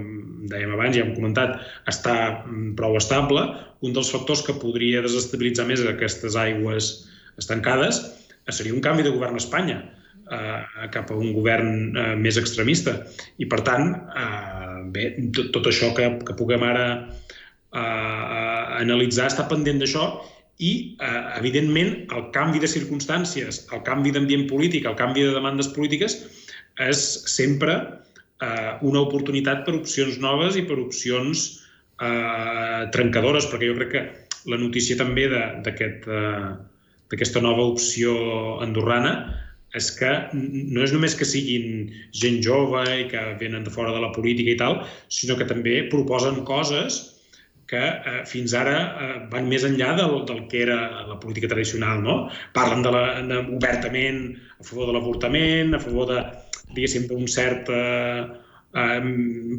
[0.51, 1.59] dèiem abans, ja hem comentat,
[1.91, 3.45] està mm, prou estable,
[3.85, 6.93] un dels factors que podria desestabilitzar més aquestes aigües
[7.39, 8.03] estancades
[8.49, 9.79] seria un canvi de govern a Espanya
[10.33, 12.97] eh, cap a un govern eh, més extremista.
[13.39, 19.47] I, per tant, eh, bé, tot, tot això que, que puguem ara eh, analitzar està
[19.51, 20.09] pendent d'això
[20.59, 25.71] i, eh, evidentment, el canvi de circumstàncies, el canvi d'ambient polític, el canvi de demandes
[25.77, 26.19] polítiques,
[26.83, 27.77] és sempre
[28.43, 31.49] eh, una oportunitat per opcions noves i per opcions
[32.01, 34.05] eh, trencadores, perquè jo crec que
[34.51, 36.15] la notícia també d'aquesta
[37.17, 38.15] aquest, eh, nova opció
[38.65, 39.13] andorrana
[39.77, 44.01] és que no és només que siguin gent jove i que venen de fora de
[44.01, 44.81] la política i tal,
[45.13, 47.03] sinó que també proposen coses
[47.69, 50.79] que eh, fins ara eh, van més enllà del, del que era
[51.11, 52.01] la política tradicional.
[52.01, 52.17] No?
[52.57, 54.23] Parlen de la, de, obertament
[54.57, 56.23] a favor de l'avortament, a favor de,
[56.75, 58.23] diguéssim, d'un cert eh,
[58.75, 59.01] eh,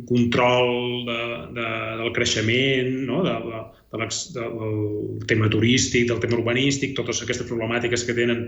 [0.09, 1.19] control de,
[1.57, 1.67] de,
[2.03, 3.23] del creixement, no?
[3.25, 8.43] de, de, de del tema turístic, del tema urbanístic, totes aquestes problemàtiques que tenen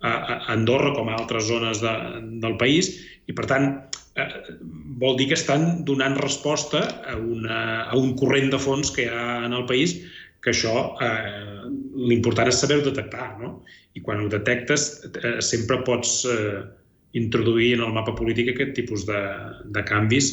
[0.00, 1.94] a, a Andorra com a altres zones de,
[2.42, 2.92] del país
[3.26, 3.70] i, per tant,
[4.20, 4.28] eh,
[5.00, 9.10] vol dir que estan donant resposta a, una, a un corrent de fons que hi
[9.10, 9.96] ha en el país
[10.44, 11.66] que això eh,
[12.06, 13.64] l'important és saber-ho detectar, no?
[13.98, 16.60] I quan ho detectes eh, sempre pots eh,
[17.18, 19.20] introduir en el mapa polític aquest tipus de,
[19.72, 20.30] de canvis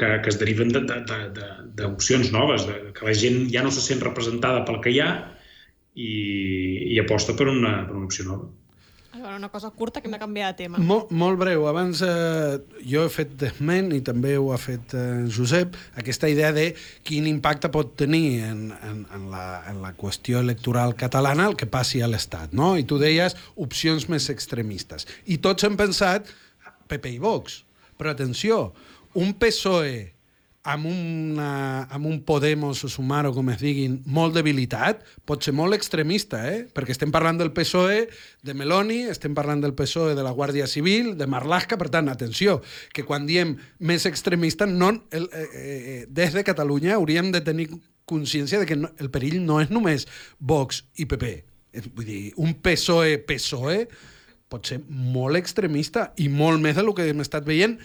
[0.00, 3.72] que, que es deriven d'opcions de, de, de, noves, de, que la gent ja no
[3.74, 5.10] se sent representada pel que hi ha
[5.94, 6.12] i,
[6.94, 8.50] i aposta per una, per una opció nova
[9.36, 10.78] una cosa curta que hem de canviar de tema.
[10.78, 11.66] Molt, molt breu.
[11.68, 16.52] Abans eh, jo he fet desment, i també ho ha fet eh, Josep, aquesta idea
[16.56, 16.70] de
[17.06, 21.68] quin impacte pot tenir en, en, en, la, en la qüestió electoral catalana el que
[21.70, 22.54] passi a l'Estat.
[22.56, 22.74] No?
[22.78, 25.08] I tu deies opcions més extremistes.
[25.26, 26.30] I tots hem pensat
[26.88, 27.62] PP i Vox.
[27.98, 28.72] Però atenció,
[29.14, 30.13] un PSOE
[30.64, 35.52] amb, una, amb un Podemos o Sumar o com es diguin, molt debilitat, pot ser
[35.56, 36.64] molt extremista, eh?
[36.72, 38.06] perquè estem parlant del PSOE,
[38.44, 42.62] de Meloni, estem parlant del PSOE de la Guàrdia Civil, de Marlaska, per tant, atenció,
[42.96, 43.54] que quan diem
[43.84, 47.68] més extremista, no, el, eh, eh, des de Catalunya hauríem de tenir
[48.08, 50.08] consciència de que no, el perill no és només
[50.40, 51.36] Vox i PP.
[51.92, 53.84] Vull dir, un PSOE-PSOE
[54.48, 57.76] pot ser molt extremista i molt més del que hem estat veient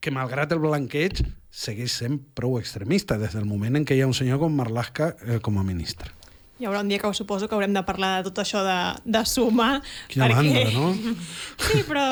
[0.00, 4.08] que malgrat el blanqueig segueix sent prou extremista des del moment en què hi ha
[4.10, 6.14] un senyor com Marlaska eh, com a ministre.
[6.60, 8.76] Hi haurà un dia que ho suposo que haurem de parlar de tot això de,
[9.08, 9.80] de sumar.
[10.12, 10.42] Quina perquè...
[10.44, 11.14] mandra, no?
[11.70, 12.02] Sí, però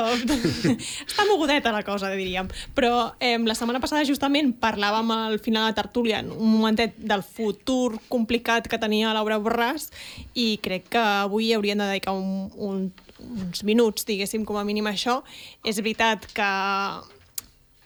[1.09, 2.49] està mogudeta la cosa, diríem.
[2.73, 7.27] Però eh, la setmana passada justament parlàvem al final de la tertúlia un momentet del
[7.27, 9.91] futur complicat que tenia Laura Borràs
[10.33, 12.89] i crec que avui hauríem de dedicar un, un,
[13.21, 15.21] uns minuts, diguéssim, com a mínim això.
[15.61, 16.51] És veritat que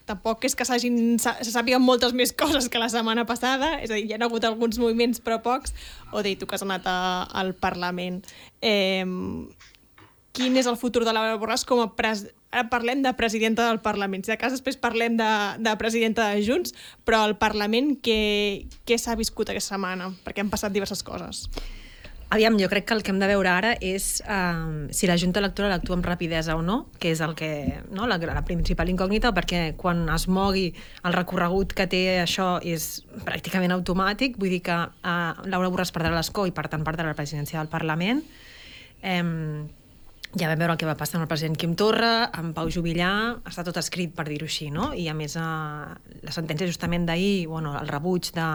[0.09, 3.99] tampoc és que s'hagin se sàpiguen moltes més coses que la setmana passada, és a
[3.99, 5.75] dir, hi ha hagut alguns moviments però pocs,
[6.13, 6.99] o dir, tu que has anat a,
[7.31, 8.23] al Parlament.
[8.61, 9.05] Eh,
[10.33, 13.81] quin és el futur de Laura Borràs com a pres ara parlem de presidenta del
[13.81, 14.25] Parlament.
[14.25, 15.31] Si de cas després parlem de,
[15.65, 16.75] de presidenta de Junts,
[17.09, 20.11] però al Parlament què, què s'ha viscut aquesta setmana?
[20.25, 21.47] Perquè han passat diverses coses.
[22.33, 25.43] Aviam, jo crec que el que hem de veure ara és uh, si la Junta
[25.43, 27.51] Electoral actua amb rapidesa o no, que és el que,
[27.93, 30.71] no, la, la principal incògnita, perquè quan es mogui
[31.05, 36.15] el recorregut que té això és pràcticament automàtic, vull dir que uh, Laura Borràs perdrà
[36.17, 38.25] l'escó i per tant perdrà la presidència del Parlament.
[39.05, 39.69] Um,
[40.33, 43.11] ja vam veure el que va passar amb el president Quim Torra, amb Pau Jubillà,
[43.49, 44.89] està tot escrit per dir-ho així, no?
[44.97, 45.43] I a més, eh,
[46.25, 48.47] la sentència justament d'ahir, bueno, el rebuig de,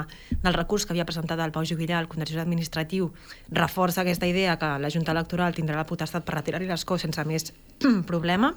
[0.41, 3.11] del recurs que havia presentat el Pau Jubillà al contenciós administratiu
[3.53, 7.53] reforça aquesta idea que la Junta Electoral tindrà la potestat per retirar-hi l'escó sense més
[8.09, 8.55] problema,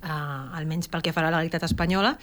[0.00, 2.16] eh, almenys pel que farà la legalitat espanyola,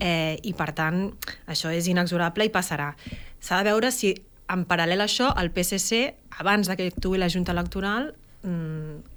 [0.00, 1.10] eh, i per tant
[1.44, 2.94] això és inexorable i passarà.
[3.40, 4.16] S'ha de veure si
[4.48, 8.14] en paral·lel a això el PSC, abans que actuï la Junta Electoral,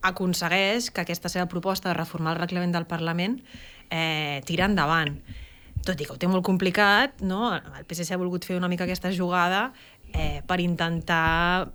[0.01, 3.39] aconsegueix que aquesta seva proposta de reformar el reglament del Parlament
[3.89, 5.19] eh, tira endavant.
[5.85, 7.53] Tot i que ho té molt complicat, no?
[7.53, 9.69] el PSC ha volgut fer una mica aquesta jugada
[10.13, 11.69] eh, per intentar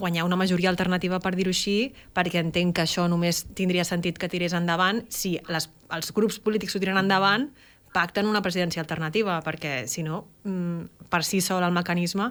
[0.00, 4.30] guanyar una majoria alternativa, per dir-ho així, perquè entenc que això només tindria sentit que
[4.32, 7.50] tirés endavant si les, els grups polítics ho tiren endavant,
[7.92, 12.30] pacten una presidència alternativa, perquè si no, mm, per si sol el mecanisme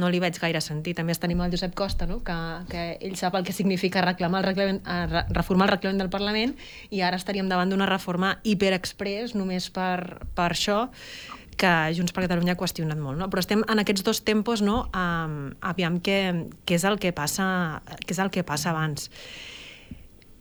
[0.00, 0.96] no li veig gaire sentit.
[0.98, 2.20] També tenim el Josep Costa, no?
[2.26, 2.36] que,
[2.70, 6.56] que ell sap el que significa reclamar el reglament, eh, reformar el reglament del Parlament
[6.90, 10.86] i ara estaríem davant d'una reforma hiperexpress només per, per això
[11.60, 13.20] que Junts per Catalunya ha qüestionat molt.
[13.20, 13.28] No?
[13.28, 14.86] Però estem en aquests dos tempos, no?
[14.96, 16.18] Um, aviam què,
[16.64, 17.46] què, és el que passa,
[18.00, 19.10] què és el que passa abans.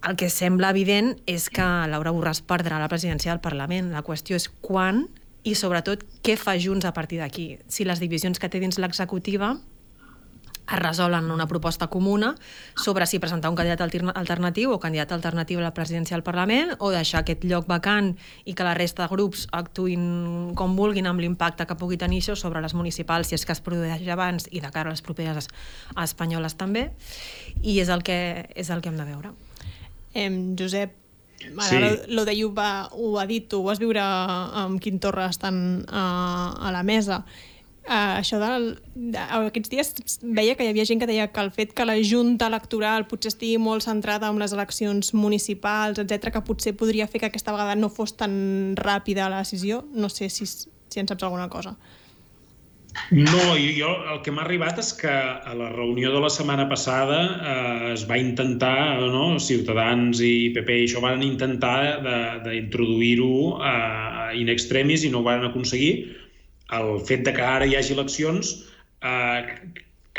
[0.07, 3.91] El que sembla evident és que Laura Borràs perdrà la presidència del Parlament.
[3.91, 5.09] La qüestió és quan
[5.43, 7.59] i sobretot què fa Junts a partir d'aquí.
[7.67, 9.55] Si les divisions que té dins l'executiva
[10.69, 12.35] es resolen en una proposta comuna
[12.75, 16.91] sobre si presentar un candidat alternatiu o candidat alternatiu a la presidència del Parlament o
[16.93, 18.13] deixar aquest lloc vacant
[18.45, 22.37] i que la resta de grups actuïn com vulguin amb l'impacte que pugui tenir això
[22.37, 25.49] sobre les municipals si és que es produeix abans i de cara a les properes
[25.97, 26.91] espanyoles també
[27.63, 29.33] i és el que, és el que hem de veure.
[30.13, 30.93] Eh, Josep,
[31.57, 32.11] Ara, sí.
[32.11, 36.03] lo, de Yuba ho ha dit, tu ho vas viure amb Quim Torra estant a,
[36.59, 37.23] a la mesa.
[37.89, 41.49] Uh, això del, de, aquests dies veia que hi havia gent que deia que el
[41.49, 46.43] fet que la Junta Electoral potser estigui molt centrada en les eleccions municipals, etc que
[46.45, 49.81] potser podria fer que aquesta vegada no fos tan ràpida la decisió.
[49.89, 51.77] No sé si, si en saps alguna cosa.
[53.11, 57.19] No, jo, el que m'ha arribat és que a la reunió de la setmana passada
[57.25, 61.75] eh, es va intentar, no, Ciutadans i PP i això van intentar
[62.45, 63.33] d'introduir-ho
[63.71, 65.93] eh, in extremis i no ho van aconseguir.
[66.77, 68.53] El fet de que ara hi hagi eleccions
[69.01, 69.57] eh,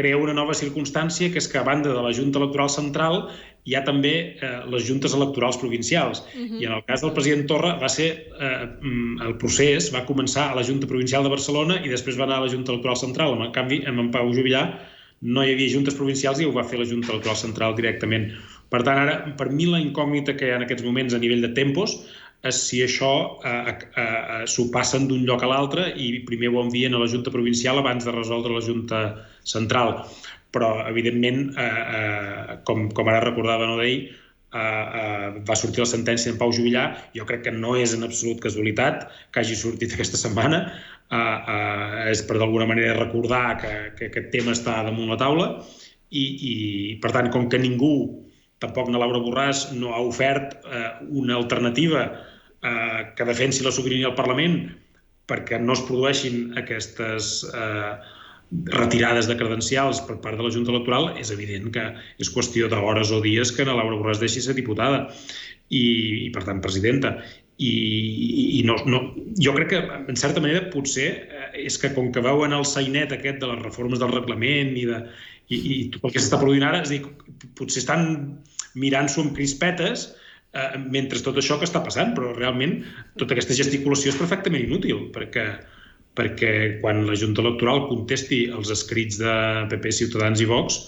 [0.00, 3.22] crea una nova circumstància, que és que a banda de la Junta Electoral Central
[3.68, 6.22] hi ha també eh, les juntes electorals provincials.
[6.34, 6.60] Uh -huh.
[6.62, 8.08] I en el cas del president Torra va ser,
[8.40, 12.24] eh, mm, el procés va començar a la Junta Provincial de Barcelona i després va
[12.24, 13.40] anar a la Junta Electoral Central.
[13.42, 14.78] En canvi, amb en Pau Jubillà
[15.20, 18.32] no hi havia juntes provincials i ho va fer la Junta Electoral Central directament.
[18.70, 21.42] Per tant, ara, per mi la incògnita que hi ha en aquests moments a nivell
[21.42, 21.98] de tempos
[22.48, 23.12] és si això
[23.44, 27.08] eh, eh, eh, s'ho passen d'un lloc a l'altre i primer ho envien a la
[27.12, 29.00] Junta Provincial abans de resoldre la Junta
[29.44, 30.06] Central
[30.54, 34.10] però evidentment, eh, eh, com, com ara recordava no d'ahir,
[34.52, 36.86] eh, eh, va sortir la sentència d'en Pau Jubillà,
[37.16, 40.64] jo crec que no és en absolut casualitat que hagi sortit aquesta setmana,
[41.10, 45.52] eh, eh, és per d'alguna manera recordar que, que aquest tema està damunt la taula.
[46.10, 46.54] I, i
[47.02, 47.94] per tant, com que ningú,
[48.60, 50.88] tampoc na Laura Borràs, no ha ofert eh,
[51.22, 54.64] una alternativa eh, que defensi la sobirania al Parlament
[55.30, 57.92] perquè no es produeixin aquestes eh,
[58.50, 61.84] retirades de credencials per part de la Junta Electoral, és evident que
[62.18, 65.06] és qüestió d'hores o dies que la Laura Borràs deixi ser diputada
[65.70, 65.84] i,
[66.26, 67.14] i per tant, presidenta.
[67.60, 67.72] I,
[68.58, 69.02] i no, no,
[69.36, 73.12] jo crec que, en certa manera, potser eh, és que com que veuen el sainet
[73.12, 75.02] aquest de les reformes del reglament i, de,
[75.52, 77.02] i, i tot el que s'està produint ara, és dir,
[77.58, 78.08] potser estan
[78.80, 80.08] mirant-s'ho amb crispetes
[80.56, 82.80] eh, mentre tot això que està passant, però realment
[83.20, 85.46] tota aquesta gesticulació és perfectament inútil, perquè,
[86.20, 86.52] perquè
[86.82, 89.34] quan la Junta Electoral contesti els escrits de
[89.72, 90.80] PP, Ciutadans i Vox,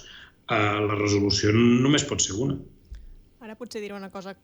[0.53, 2.59] eh, la resolució només pot ser una.
[3.43, 4.37] Ara potser diré una cosa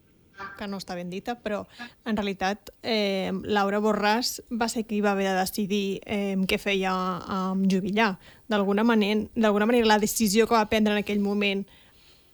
[0.59, 1.65] que no està ben dita, però
[2.07, 6.95] en realitat eh, Laura Borràs va ser qui va haver de decidir eh, què feia
[6.95, 8.13] amb Jubillar.
[8.49, 9.27] D'alguna manera,
[9.67, 11.67] manera, la decisió que va prendre en aquell moment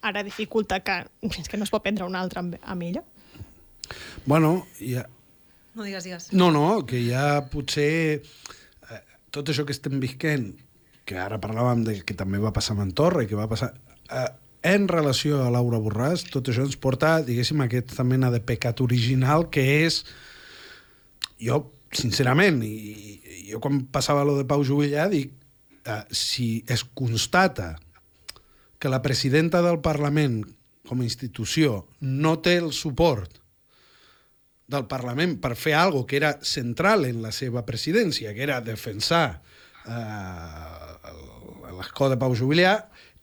[0.05, 1.01] ara dificulta que,
[1.33, 3.05] és que no es pot prendre una altra amb, amb ella?
[4.29, 5.09] Bueno, ja...
[5.75, 6.29] No digues, digues.
[6.33, 9.01] No, no, que ja potser eh,
[9.35, 10.53] tot això que estem visquent,
[11.05, 13.73] que ara parlàvem de que també va passar amb Torra i que va passar...
[14.09, 14.31] Eh,
[14.65, 18.81] en relació a Laura Borràs, tot això ens porta, diguéssim, a aquesta mena de pecat
[18.81, 20.05] original que és...
[21.43, 22.95] Jo, sincerament, i,
[23.45, 25.35] i jo quan passava lo de Pau Juvillà dic,
[25.85, 27.75] eh, si es constata
[28.79, 30.43] que la presidenta del Parlament
[30.89, 33.44] com a institució no té el suport
[34.71, 39.41] del Parlament per fer algo que era central en la seva presidència, que era defensar
[39.85, 41.13] eh,
[41.75, 42.79] l'escó de Pau Jubilià,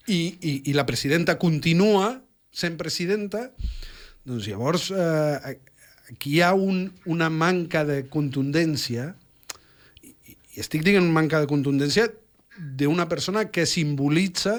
[0.06, 2.16] i, i, i la presidenta continua
[2.52, 3.48] sent presidenta,
[4.26, 5.58] doncs llavors eh,
[6.12, 9.12] aquí hi ha un, una manca de contundència,
[10.02, 10.14] i,
[10.54, 12.08] i estic dient manca de contundència
[12.58, 14.58] d'una persona que simbolitza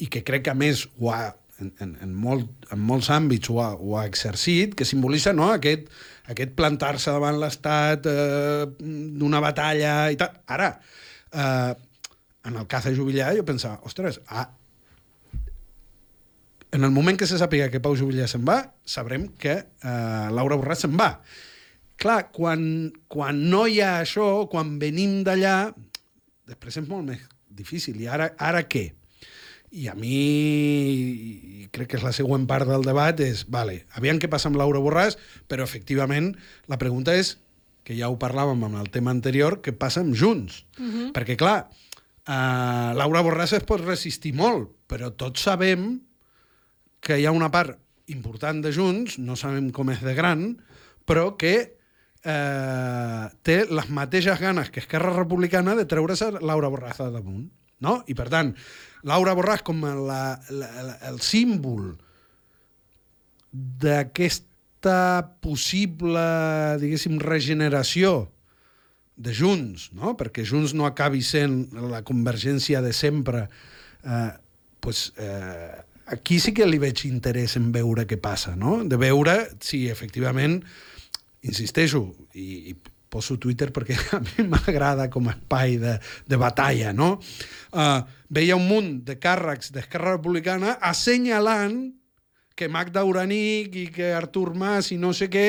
[0.00, 1.30] i que crec que a més ho ha,
[1.60, 5.50] en, en, en, molt, en molts àmbits ho ha, ho ha exercit, que simbolitza no,
[5.54, 5.90] aquest,
[6.32, 10.40] aquest plantar-se davant l'Estat eh, d'una batalla i tal.
[10.56, 10.70] Ara,
[11.32, 11.74] eh,
[12.50, 14.48] en el cas de Jubillar, jo pensava, ostres, ah,
[16.72, 20.58] en el moment que se sàpiga que Pau Jubillar se'n va, sabrem que eh, Laura
[20.58, 21.12] Borràs se'n va.
[22.00, 22.62] Clar, quan,
[23.12, 25.74] quan no hi ha això, quan venim d'allà,
[26.48, 27.98] després és molt més difícil.
[28.00, 28.86] I ara, ara què?
[29.70, 34.30] I a mi, crec que és la següent part del debat, és, vale, aviam què
[34.30, 35.16] passa amb Laura Borràs,
[35.46, 36.32] però efectivament
[36.70, 37.36] la pregunta és,
[37.86, 40.64] que ja ho parlàvem amb el tema anterior, què passa amb Junts?
[40.78, 41.12] Uh -huh.
[41.14, 46.00] Perquè, clar, uh, Laura Borràs es pot resistir molt, però tots sabem
[47.00, 50.60] que hi ha una part important de Junts, no sabem com és de gran,
[51.06, 51.78] però que
[52.24, 57.48] eh, té les mateixes ganes que Esquerra Republicana de treure's Laura Borràs de damunt.
[57.84, 58.00] No?
[58.06, 58.52] I, per tant,
[59.08, 60.22] Laura Borràs com la,
[60.52, 61.94] la, la, el símbol
[63.52, 64.98] d'aquesta
[65.42, 66.26] possible,
[66.82, 68.28] diguéssim, regeneració
[69.20, 70.14] de Junts, no?
[70.16, 73.46] perquè Junts no acabi sent la convergència de sempre,
[74.04, 74.30] eh,
[74.80, 78.80] pues, eh, aquí sí que li veig interès en veure què passa, no?
[78.84, 80.60] de veure si efectivament,
[81.44, 82.76] insisteixo, i, i
[83.10, 87.16] poso Twitter perquè a mi m'agrada com a espai de, de batalla, no?
[87.74, 88.00] Uh,
[88.30, 91.82] veia un munt de càrrecs d'Esquerra Republicana assenyalant
[92.60, 95.46] que Magda Uranic i que Artur Mas i no sé què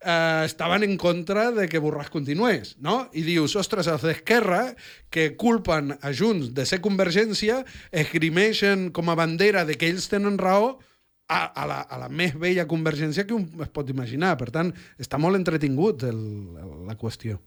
[0.00, 3.06] eh, estaven en contra de que Borràs continués, no?
[3.16, 4.74] I dius, ostres, els d'Esquerra,
[5.08, 10.36] que culpen a Junts de ser Convergència, esgrimeixen com a bandera de que ells tenen
[10.40, 10.74] raó,
[11.30, 14.34] a, a, la, a la més vella convergència que un es pot imaginar.
[14.40, 16.20] Per tant, està molt entretingut el,
[16.88, 17.38] la qüestió.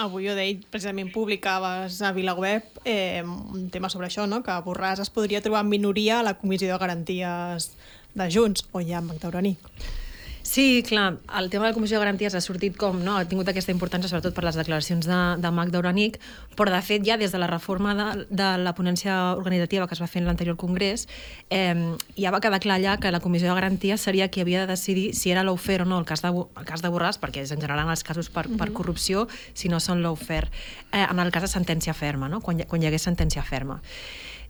[0.00, 4.40] Avui ho deia, precisament publicaves a VilaWeb eh, un tema sobre això, no?
[4.44, 7.74] que Borràs es podria trobar en minoria a la Comissió de Garanties
[8.16, 9.60] de Junts, o ja amb Magda Uranic.
[10.42, 13.14] Sí, clar, el tema de la Comissió de Garanties ha sortit com, no?
[13.14, 16.18] ha tingut aquesta importància sobretot per les declaracions de, de Magda Uranic,
[16.58, 20.02] però de fet ja des de la reforma de, de la ponència organitzativa que es
[20.02, 21.06] va fer en l'anterior congrés,
[21.48, 24.74] eh, ja va quedar clar allà que la Comissió de Garanties seria qui havia de
[24.74, 27.54] decidir si era l'ofer o no el cas de, el cas de Borràs, perquè és
[27.54, 30.48] en general en els casos per, per corrupció, si no són l'ofer,
[30.90, 32.42] eh, en el cas de sentència ferma, no?
[32.42, 33.78] quan, quan hi hagués sentència ferma.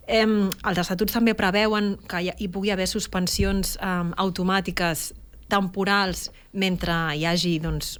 [0.07, 5.11] Eh, els estatuts també preveuen que hi, hi pugui haver suspensions eh, automàtiques
[5.53, 7.99] temporals mentre hi hagi doncs,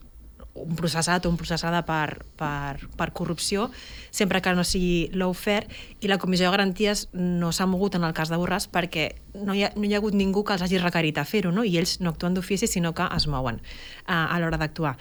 [0.53, 3.69] un processat o un processada per, per, per corrupció,
[4.13, 5.67] sempre que no sigui lawfare,
[6.01, 9.57] i la Comissió de Garanties no s'ha mogut en el cas de Borràs perquè no
[9.57, 11.65] hi ha, no hi ha hagut ningú que els hagi requerit a fer-ho, no?
[11.65, 14.95] i ells no actuen d'ofici, sinó que es mouen uh, a l'hora d'actuar.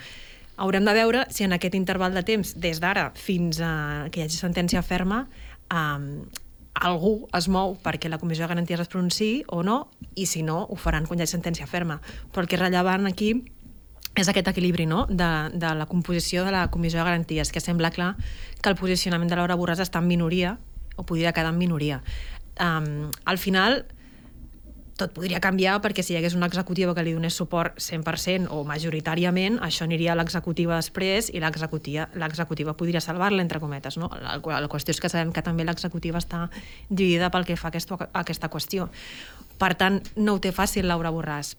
[0.63, 3.73] Haurem de veure si en aquest interval de temps, des d'ara fins a
[4.09, 5.27] que hi hagi sentència ferma,
[5.69, 6.25] um,
[6.73, 10.63] algú es mou perquè la Comissió de Garanties es pronunciï o no, i si no,
[10.65, 11.99] ho faran quan hi sentència ferma.
[12.31, 13.33] Però el que és rellevant aquí
[14.15, 15.05] és aquest equilibri no?
[15.09, 18.13] de, de la composició de la Comissió de Garanties, que sembla clar
[18.61, 20.57] que el posicionament de Laura Borràs està en minoria,
[20.95, 22.03] o podria quedar en minoria.
[22.61, 23.85] Um, al final,
[24.97, 28.61] tot podria canviar perquè si hi hagués una executiva que li donés suport 100% o
[28.67, 33.97] majoritàriament, això aniria a l'executiva després i l'executiva podria salvar-la, entre cometes.
[33.97, 34.11] No?
[34.21, 36.45] La, la qüestió és que sabem que també l'executiva està
[36.89, 38.89] dividida pel que fa a aquesta, a aquesta qüestió.
[39.57, 41.55] Per tant, no ho té fàcil Laura Borràs,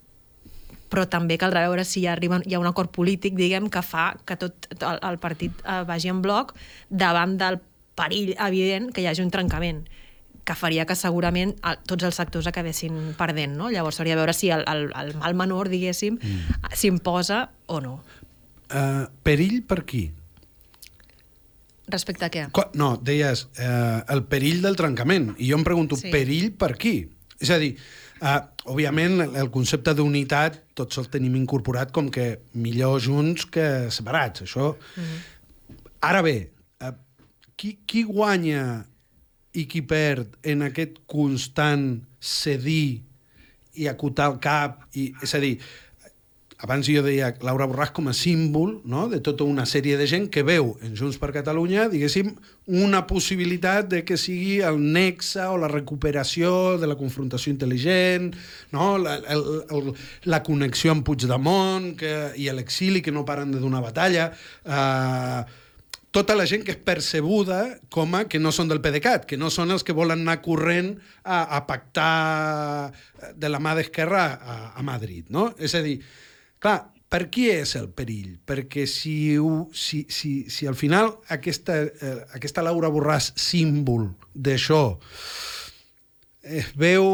[0.92, 4.12] però també caldrà veure si hi arriba, hi ha un acord polític, diguem, que fa
[4.26, 6.54] que tot el, el partit eh, vagi en bloc
[6.88, 7.58] davant del
[7.98, 9.84] perill evident que hi hagi un trencament
[10.44, 11.54] que faria que segurament
[11.88, 13.70] tots els sectors acabessin perdent, no?
[13.72, 16.74] Llavors hauria de veure si el, el, el mal menor, diguéssim, mm.
[16.76, 17.96] s'imposa o no.
[18.68, 20.04] Uh, perill per qui?
[21.88, 22.46] Respecte a què?
[22.80, 25.32] No, deies uh, el perill del trencament.
[25.38, 26.12] I jo em pregunto, sí.
[26.12, 26.96] perill per qui?
[27.40, 27.74] És a dir,
[28.20, 28.40] uh,
[28.72, 34.44] òbviament, el concepte d'unitat tots el tenim incorporat com que millor junts que separats.
[34.48, 34.74] Això...
[34.74, 35.30] Mm -hmm.
[36.04, 36.50] Ara bé,
[36.84, 36.92] uh,
[37.56, 38.84] qui, qui guanya
[39.54, 43.02] i qui perd en aquest constant cedir
[43.74, 45.56] i acotar el cap, i, és a dir,
[46.64, 49.04] abans jo deia Laura Borràs com a símbol no?
[49.10, 52.30] de tota una sèrie de gent que veu en Junts per Catalunya, diguéssim,
[52.80, 58.30] una possibilitat de que sigui el nexe o la recuperació de la confrontació intel·ligent,
[58.72, 58.94] no?
[59.02, 59.44] la, el,
[59.76, 59.92] el,
[60.30, 64.30] la connexió amb Puigdemont que, i l'exili que no paren de donar batalla,
[64.64, 65.44] eh,
[66.14, 67.60] tota la gent que és percebuda
[67.92, 70.92] com a que no són del PDeCAT, que no són els que volen anar corrent
[71.24, 72.92] a, a pactar
[73.34, 75.48] de la mà d'Esquerra a, a Madrid, no?
[75.58, 75.96] És a dir,
[76.62, 76.78] clar,
[77.10, 78.38] per qui és el perill?
[78.46, 79.34] Perquè si,
[79.74, 84.82] si, si, si al final aquesta, eh, aquesta Laura Borràs símbol d'això
[86.44, 87.06] es veu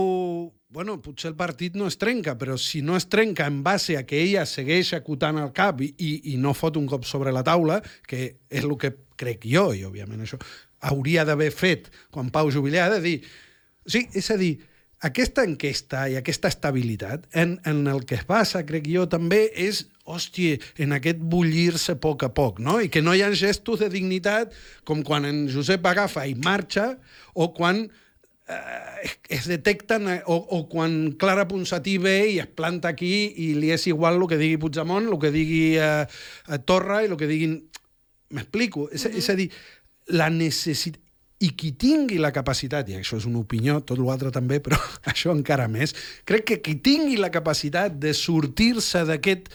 [0.70, 4.04] bueno, potser el partit no es trenca, però si no es trenca en base a
[4.06, 7.42] que ella segueix acotant el cap i, i, i no fot un cop sobre la
[7.46, 10.38] taula, que és el que crec jo, i òbviament això
[10.88, 13.16] hauria d'haver fet quan Pau Jubilà de dir...
[13.90, 14.54] Sí, és a dir,
[15.02, 19.86] aquesta enquesta i aquesta estabilitat en, en el que es basa, crec jo, també és
[20.10, 22.78] hòstia, en aquest bullir-se a poc a poc, no?
[22.82, 24.54] I que no hi ha gestos de dignitat
[24.86, 26.92] com quan en Josep agafa i marxa
[27.34, 27.88] o quan
[29.28, 33.70] es detecten, eh, o, o quan Clara Ponsatí ve i es planta aquí i li
[33.74, 37.30] és igual el que digui Puigdemont, el que digui eh, eh Torra i el que
[37.30, 37.60] diguin...
[38.30, 38.88] M'explico?
[38.92, 39.18] És, mm -hmm.
[39.18, 39.50] és a dir,
[40.06, 41.00] la necessitat...
[41.40, 44.76] I qui tingui la capacitat, i això és una opinió, tot l'altre també, però
[45.12, 45.94] això encara més,
[46.24, 49.48] crec que qui tingui la capacitat de sortir-se d'aquest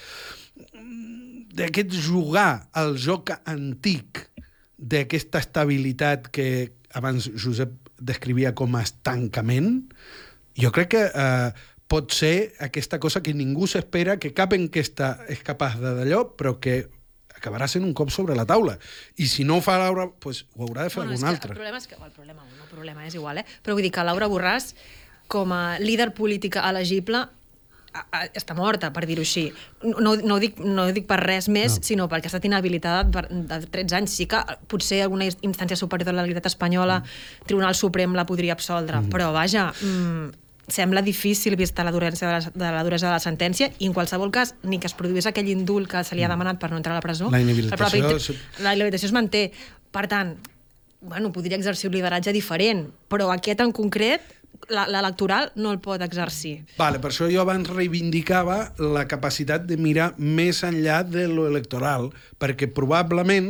[1.55, 4.29] d'aquest jugar al joc antic
[4.77, 9.85] d'aquesta estabilitat que abans Josep descrivia com a estancament,
[10.59, 11.51] jo crec que eh,
[11.87, 16.57] pot ser aquesta cosa que ningú s'espera, que cap enquesta és capaç de d'allò, però
[16.59, 16.85] que
[17.35, 18.77] acabarà sent un cop sobre la taula.
[19.21, 21.51] I si no ho fa Laura, pues, ho haurà de fer bueno, algun altre.
[21.53, 21.97] El problema és que...
[21.99, 23.45] El problema, no, el problema és igual, eh?
[23.61, 24.71] Però vull dir que Laura Borràs,
[25.31, 27.25] com a líder política elegible,
[28.35, 29.47] està morta, per dir-ho així.
[29.83, 31.87] No, no, ho dic, no ho dic per res més, no.
[31.87, 34.15] sinó perquè ha estat inhabilitada per, de 13 anys.
[34.19, 34.41] Sí que
[34.71, 37.45] potser alguna instància superior de la legalitat espanyola, mm.
[37.49, 39.13] Tribunal Suprem la podria absoldre, mm.
[39.13, 43.21] però vaja, mm, sembla difícil vista la duresa de la, de la duresa de la
[43.21, 46.29] sentència i en qualsevol cas ni que es produís aquell indult que se li ha
[46.29, 46.37] mm.
[46.37, 49.43] demanat per no entrar a la presó la inhabilitació, propi, la inhabilitació es manté
[49.93, 50.33] per tant,
[51.01, 54.25] bueno, podria exercir un lideratge diferent però aquest en concret
[54.69, 56.65] l'electoral no el pot exercir.
[56.79, 62.11] Vale, per això jo abans reivindicava la capacitat de mirar més enllà de lo electoral,
[62.41, 63.49] perquè probablement,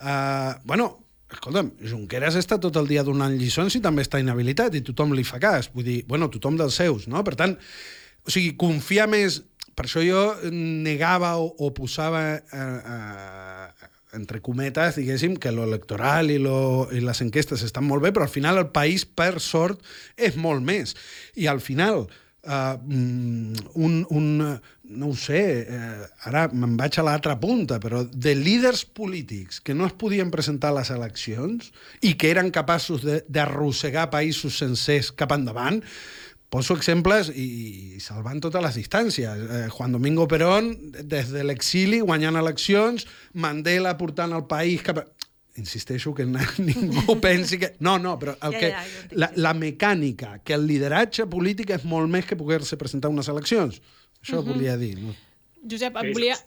[0.00, 0.90] eh, bueno,
[1.34, 5.24] escolta'm, Junqueras està tot el dia donant lliçons i també està inhabilitat i tothom li
[5.26, 7.22] fa cas, vull dir, bueno, tothom dels seus, no?
[7.26, 7.58] Per tant,
[8.24, 9.42] o sigui, confiar més...
[9.74, 10.20] Per això jo
[10.54, 12.58] negava o, o posava eh,
[12.94, 13.83] eh,
[14.14, 18.28] entre cometes, diguéssim, que lo electoral i, lo, i les enquestes estan molt bé, però
[18.28, 19.82] al final el país, per sort,
[20.16, 20.94] és molt més.
[21.40, 22.06] I al final,
[22.46, 22.76] uh,
[23.74, 24.28] un, un,
[24.84, 29.76] no ho sé, uh, ara me'n vaig a l'altra punta, però de líders polítics que
[29.76, 35.34] no es podien presentar a les eleccions i que eren capaços d'arrossegar països sencers cap
[35.36, 35.82] endavant,
[36.54, 39.40] Poso exemples i salvant totes les distàncies.
[39.42, 40.68] Eh, Juan Domingo Perón,
[41.02, 43.08] des de l'exili, guanyant eleccions,
[43.42, 45.04] Mandela portant el país cap a...
[45.58, 46.26] Insisteixo que
[46.68, 47.72] ningú pensi que...
[47.82, 48.70] No, no, però el que,
[49.18, 53.82] la, la mecànica, que el lideratge polític és molt més que poder-se presentar unes eleccions.
[54.22, 54.54] Això uh -huh.
[54.54, 54.94] volia dir.
[55.02, 55.14] No?
[55.70, 56.38] Josep, et volia,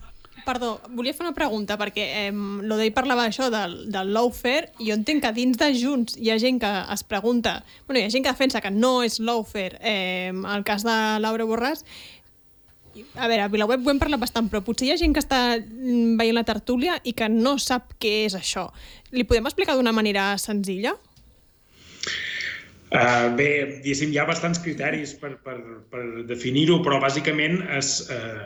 [0.46, 4.96] Perdó, volia fer una pregunta, perquè eh, l'Odei parlava això del, del lawfare, i jo
[4.96, 7.58] entenc que dins de Junts hi ha gent que es pregunta,
[7.88, 11.48] bueno, hi ha gent que defensa que no és lawfare, eh, el cas de Laura
[11.50, 11.84] Borràs,
[13.16, 15.42] a veure, a Vilaweb ho hem parlat bastant, però potser hi ha gent que està
[15.58, 18.68] mm, veient la tertúlia i que no sap què és això.
[19.14, 20.96] Li podem explicar d'una manera senzilla?
[22.88, 23.48] Uh, bé,
[23.84, 25.58] diguéssim, hi ha bastants criteris per, per,
[25.92, 28.46] per definir-ho, però bàsicament és, uh,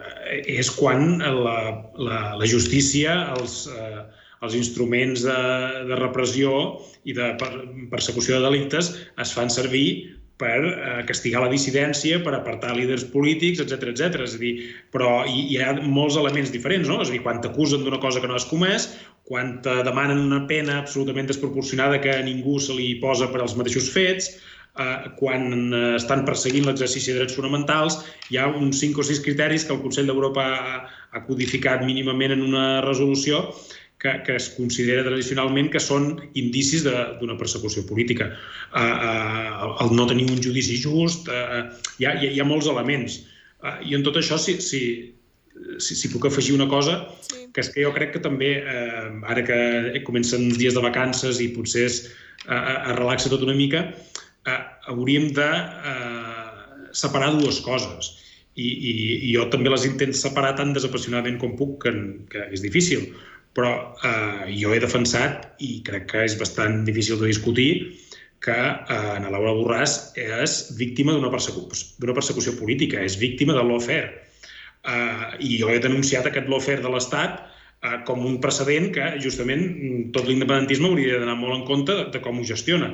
[0.49, 1.57] és quan la,
[2.01, 4.01] la, la justícia, els, uh,
[4.41, 5.37] els instruments de,
[5.91, 6.55] de repressió
[7.05, 7.35] i de
[7.93, 9.85] persecució de delictes es fan servir
[10.41, 14.23] per eh, castigar la dissidència, per apartar líders polítics, etc etc.
[14.25, 14.53] És a dir,
[14.93, 16.97] però hi, hi ha molts elements diferents, no?
[17.03, 18.89] És a dir, quan t'acusen d'una cosa que no has comès,
[19.31, 23.53] quan te demanen una pena absolutament desproporcionada que a ningú se li posa per als
[23.55, 24.25] mateixos fets,
[24.75, 29.21] eh, quan eh, estan perseguint l'exercici de drets fonamentals, hi ha uns 5 o 6
[29.23, 30.73] criteris que el Consell d'Europa ha,
[31.15, 33.39] ha codificat mínimament en una resolució
[34.03, 36.11] que, que es considera tradicionalment que són
[36.43, 38.33] indicis d'una persecució política.
[38.73, 41.69] Uh, uh, el no tenir un judici just, uh,
[42.01, 43.21] hi, ha, hi ha molts elements.
[43.61, 44.81] Uh, I en tot això, si, si,
[45.79, 46.97] si, si puc afegir una cosa,
[47.27, 47.47] sí.
[47.53, 51.51] que és que jo crec que també, eh, ara que comencen dies de vacances i
[51.55, 52.01] potser es,
[52.47, 53.87] eh, es relaxa tot una mica,
[54.47, 54.61] eh,
[54.93, 55.49] hauríem de
[55.91, 58.17] eh, separar dues coses.
[58.59, 58.91] I, i,
[59.31, 61.93] I jo també les intento separar tan desapassionadament com puc, que,
[62.31, 63.11] que és difícil
[63.57, 63.71] però
[64.03, 67.71] eh, jo he defensat, i crec que és bastant difícil de discutir,
[68.41, 74.30] que eh, en Laura Borràs és víctima d'una persecució, persecució política, és víctima de lawfare.
[74.81, 79.65] Eh, I jo he denunciat aquest lawfare de l'Estat eh, com un precedent que justament
[80.15, 82.93] tot l'independentisme hauria d'anar molt en compte de, de com ho gestiona.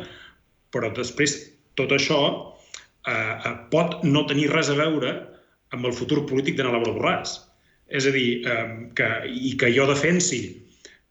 [0.75, 1.37] Però després
[1.79, 2.21] tot això
[3.07, 5.15] eh, pot no tenir res a veure
[5.75, 7.39] amb el futur polític de Laura Borràs.
[7.87, 8.63] És a dir, eh,
[8.95, 10.41] que, i que jo defensi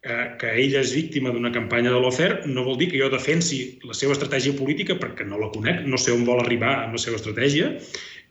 [0.07, 3.79] eh, que ella és víctima d'una campanya de l'OFER no vol dir que jo defensi
[3.87, 7.03] la seva estratègia política perquè no la conec, no sé on vol arribar amb la
[7.03, 7.73] seva estratègia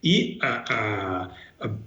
[0.06, 1.45] i eh, eh,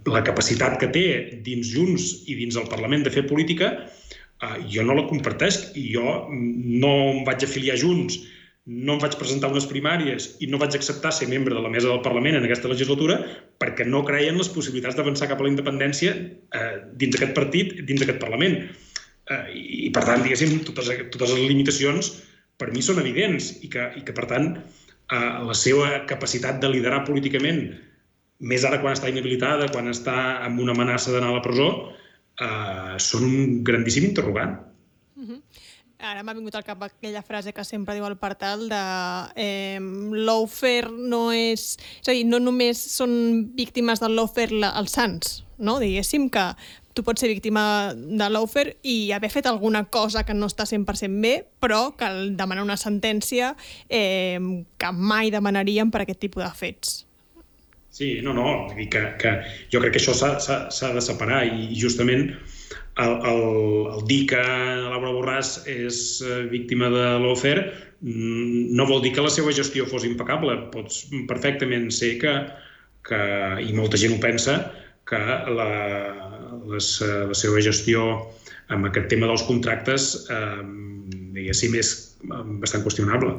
[0.08, 1.04] la capacitat que té
[1.44, 5.90] dins Junts i dins el Parlament de fer política eh, jo no la comparteix i
[5.92, 8.20] jo no em vaig afiliar Junts
[8.68, 11.88] no em vaig presentar unes primàries i no vaig acceptar ser membre de la mesa
[11.88, 13.16] del Parlament en aquesta legislatura
[13.60, 18.02] perquè no creien les possibilitats d'avançar cap a la independència eh, dins d'aquest partit, dins
[18.02, 18.58] d'aquest Parlament.
[19.32, 19.44] Eh,
[19.88, 22.12] I, per tant, diguéssim, totes, totes les limitacions
[22.60, 26.68] per mi són evidents i que, i que per tant, eh, la seva capacitat de
[26.74, 27.70] liderar políticament,
[28.38, 31.68] més ara quan està inhabilitada, quan està amb una amenaça d'anar a la presó,
[32.38, 34.58] eh, són un grandíssim interrogant.
[35.16, 35.42] Uh -huh.
[35.98, 38.82] Ara m'ha vingut al cap aquella frase que sempre diu el Partal de
[39.34, 41.76] eh, l'Ofer no és...
[42.02, 45.80] És a dir, no només són víctimes del l'Ofer els sants, no?
[45.80, 46.54] Diguéssim que
[46.94, 51.20] tu pots ser víctima de l'Ofer i haver fet alguna cosa que no està 100%
[51.20, 53.56] bé, però que demanar una sentència
[53.88, 54.38] eh,
[54.78, 57.07] que mai demanaríem per aquest tipus de fets.
[57.90, 59.34] Sí, no, no, vull dir que, que
[59.72, 62.28] jo crec que això s'ha de separar i justament
[62.98, 63.42] el, el,
[63.94, 69.24] el dir que Laura Borràs és eh, víctima de l'OFER mm, no vol dir que
[69.24, 70.56] la seva gestió fos impecable.
[70.74, 72.34] Pots perfectament ser que,
[73.08, 73.20] que
[73.64, 74.58] i molta gent ho pensa,
[75.08, 75.20] que
[75.58, 75.70] la,
[76.68, 76.90] les,
[77.30, 78.08] la seva gestió
[78.74, 80.64] amb aquest tema dels contractes eh,
[81.38, 81.94] diguéssim, és
[82.26, 83.38] eh, bastant qüestionable.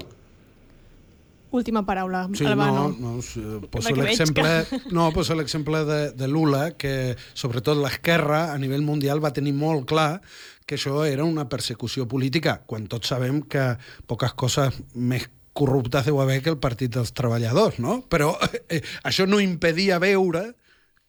[1.51, 2.89] Última paraula, sí, Albano.
[2.99, 4.79] No, no, poso l'exemple que...
[4.95, 9.87] no, poso l'exemple de, de Lula, que sobretot l'esquerra a nivell mundial va tenir molt
[9.89, 10.21] clar
[10.69, 13.71] que això era una persecució política, quan tots sabem que
[14.05, 15.25] poques coses més
[15.57, 17.99] corruptes deu haver que el Partit dels Treballadors, no?
[18.05, 18.35] Però
[18.69, 20.51] eh, això no impedia veure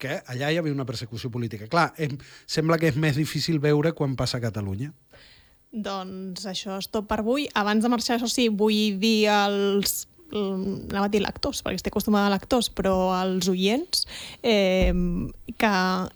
[0.01, 1.69] que allà hi havia una persecució política.
[1.69, 2.17] Clar, em,
[2.49, 4.95] sembla que és més difícil veure quan passa a Catalunya.
[5.71, 7.45] Doncs això és tot per avui.
[7.55, 11.91] Abans de marxar, això sí, vull dir als Mm, anava a dir lectors, perquè estic
[11.91, 14.05] acostumada a lectors, però als oients,
[14.47, 14.93] eh,
[15.59, 15.73] que,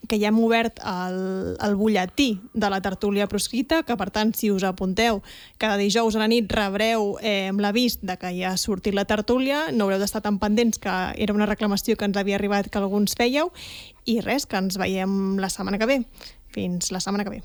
[0.08, 4.52] que ja hem obert el, el butlletí de la tertúlia proscrita, que per tant, si
[4.54, 5.22] us apunteu,
[5.58, 9.66] cada dijous a la nit rebreu eh, l'avís de que ja ha sortit la tertúlia,
[9.72, 13.18] no haureu d'estar tan pendents que era una reclamació que ens havia arribat que alguns
[13.18, 13.50] fèieu,
[14.06, 16.00] i res, que ens veiem la setmana que ve.
[16.54, 17.42] Fins la setmana que ve.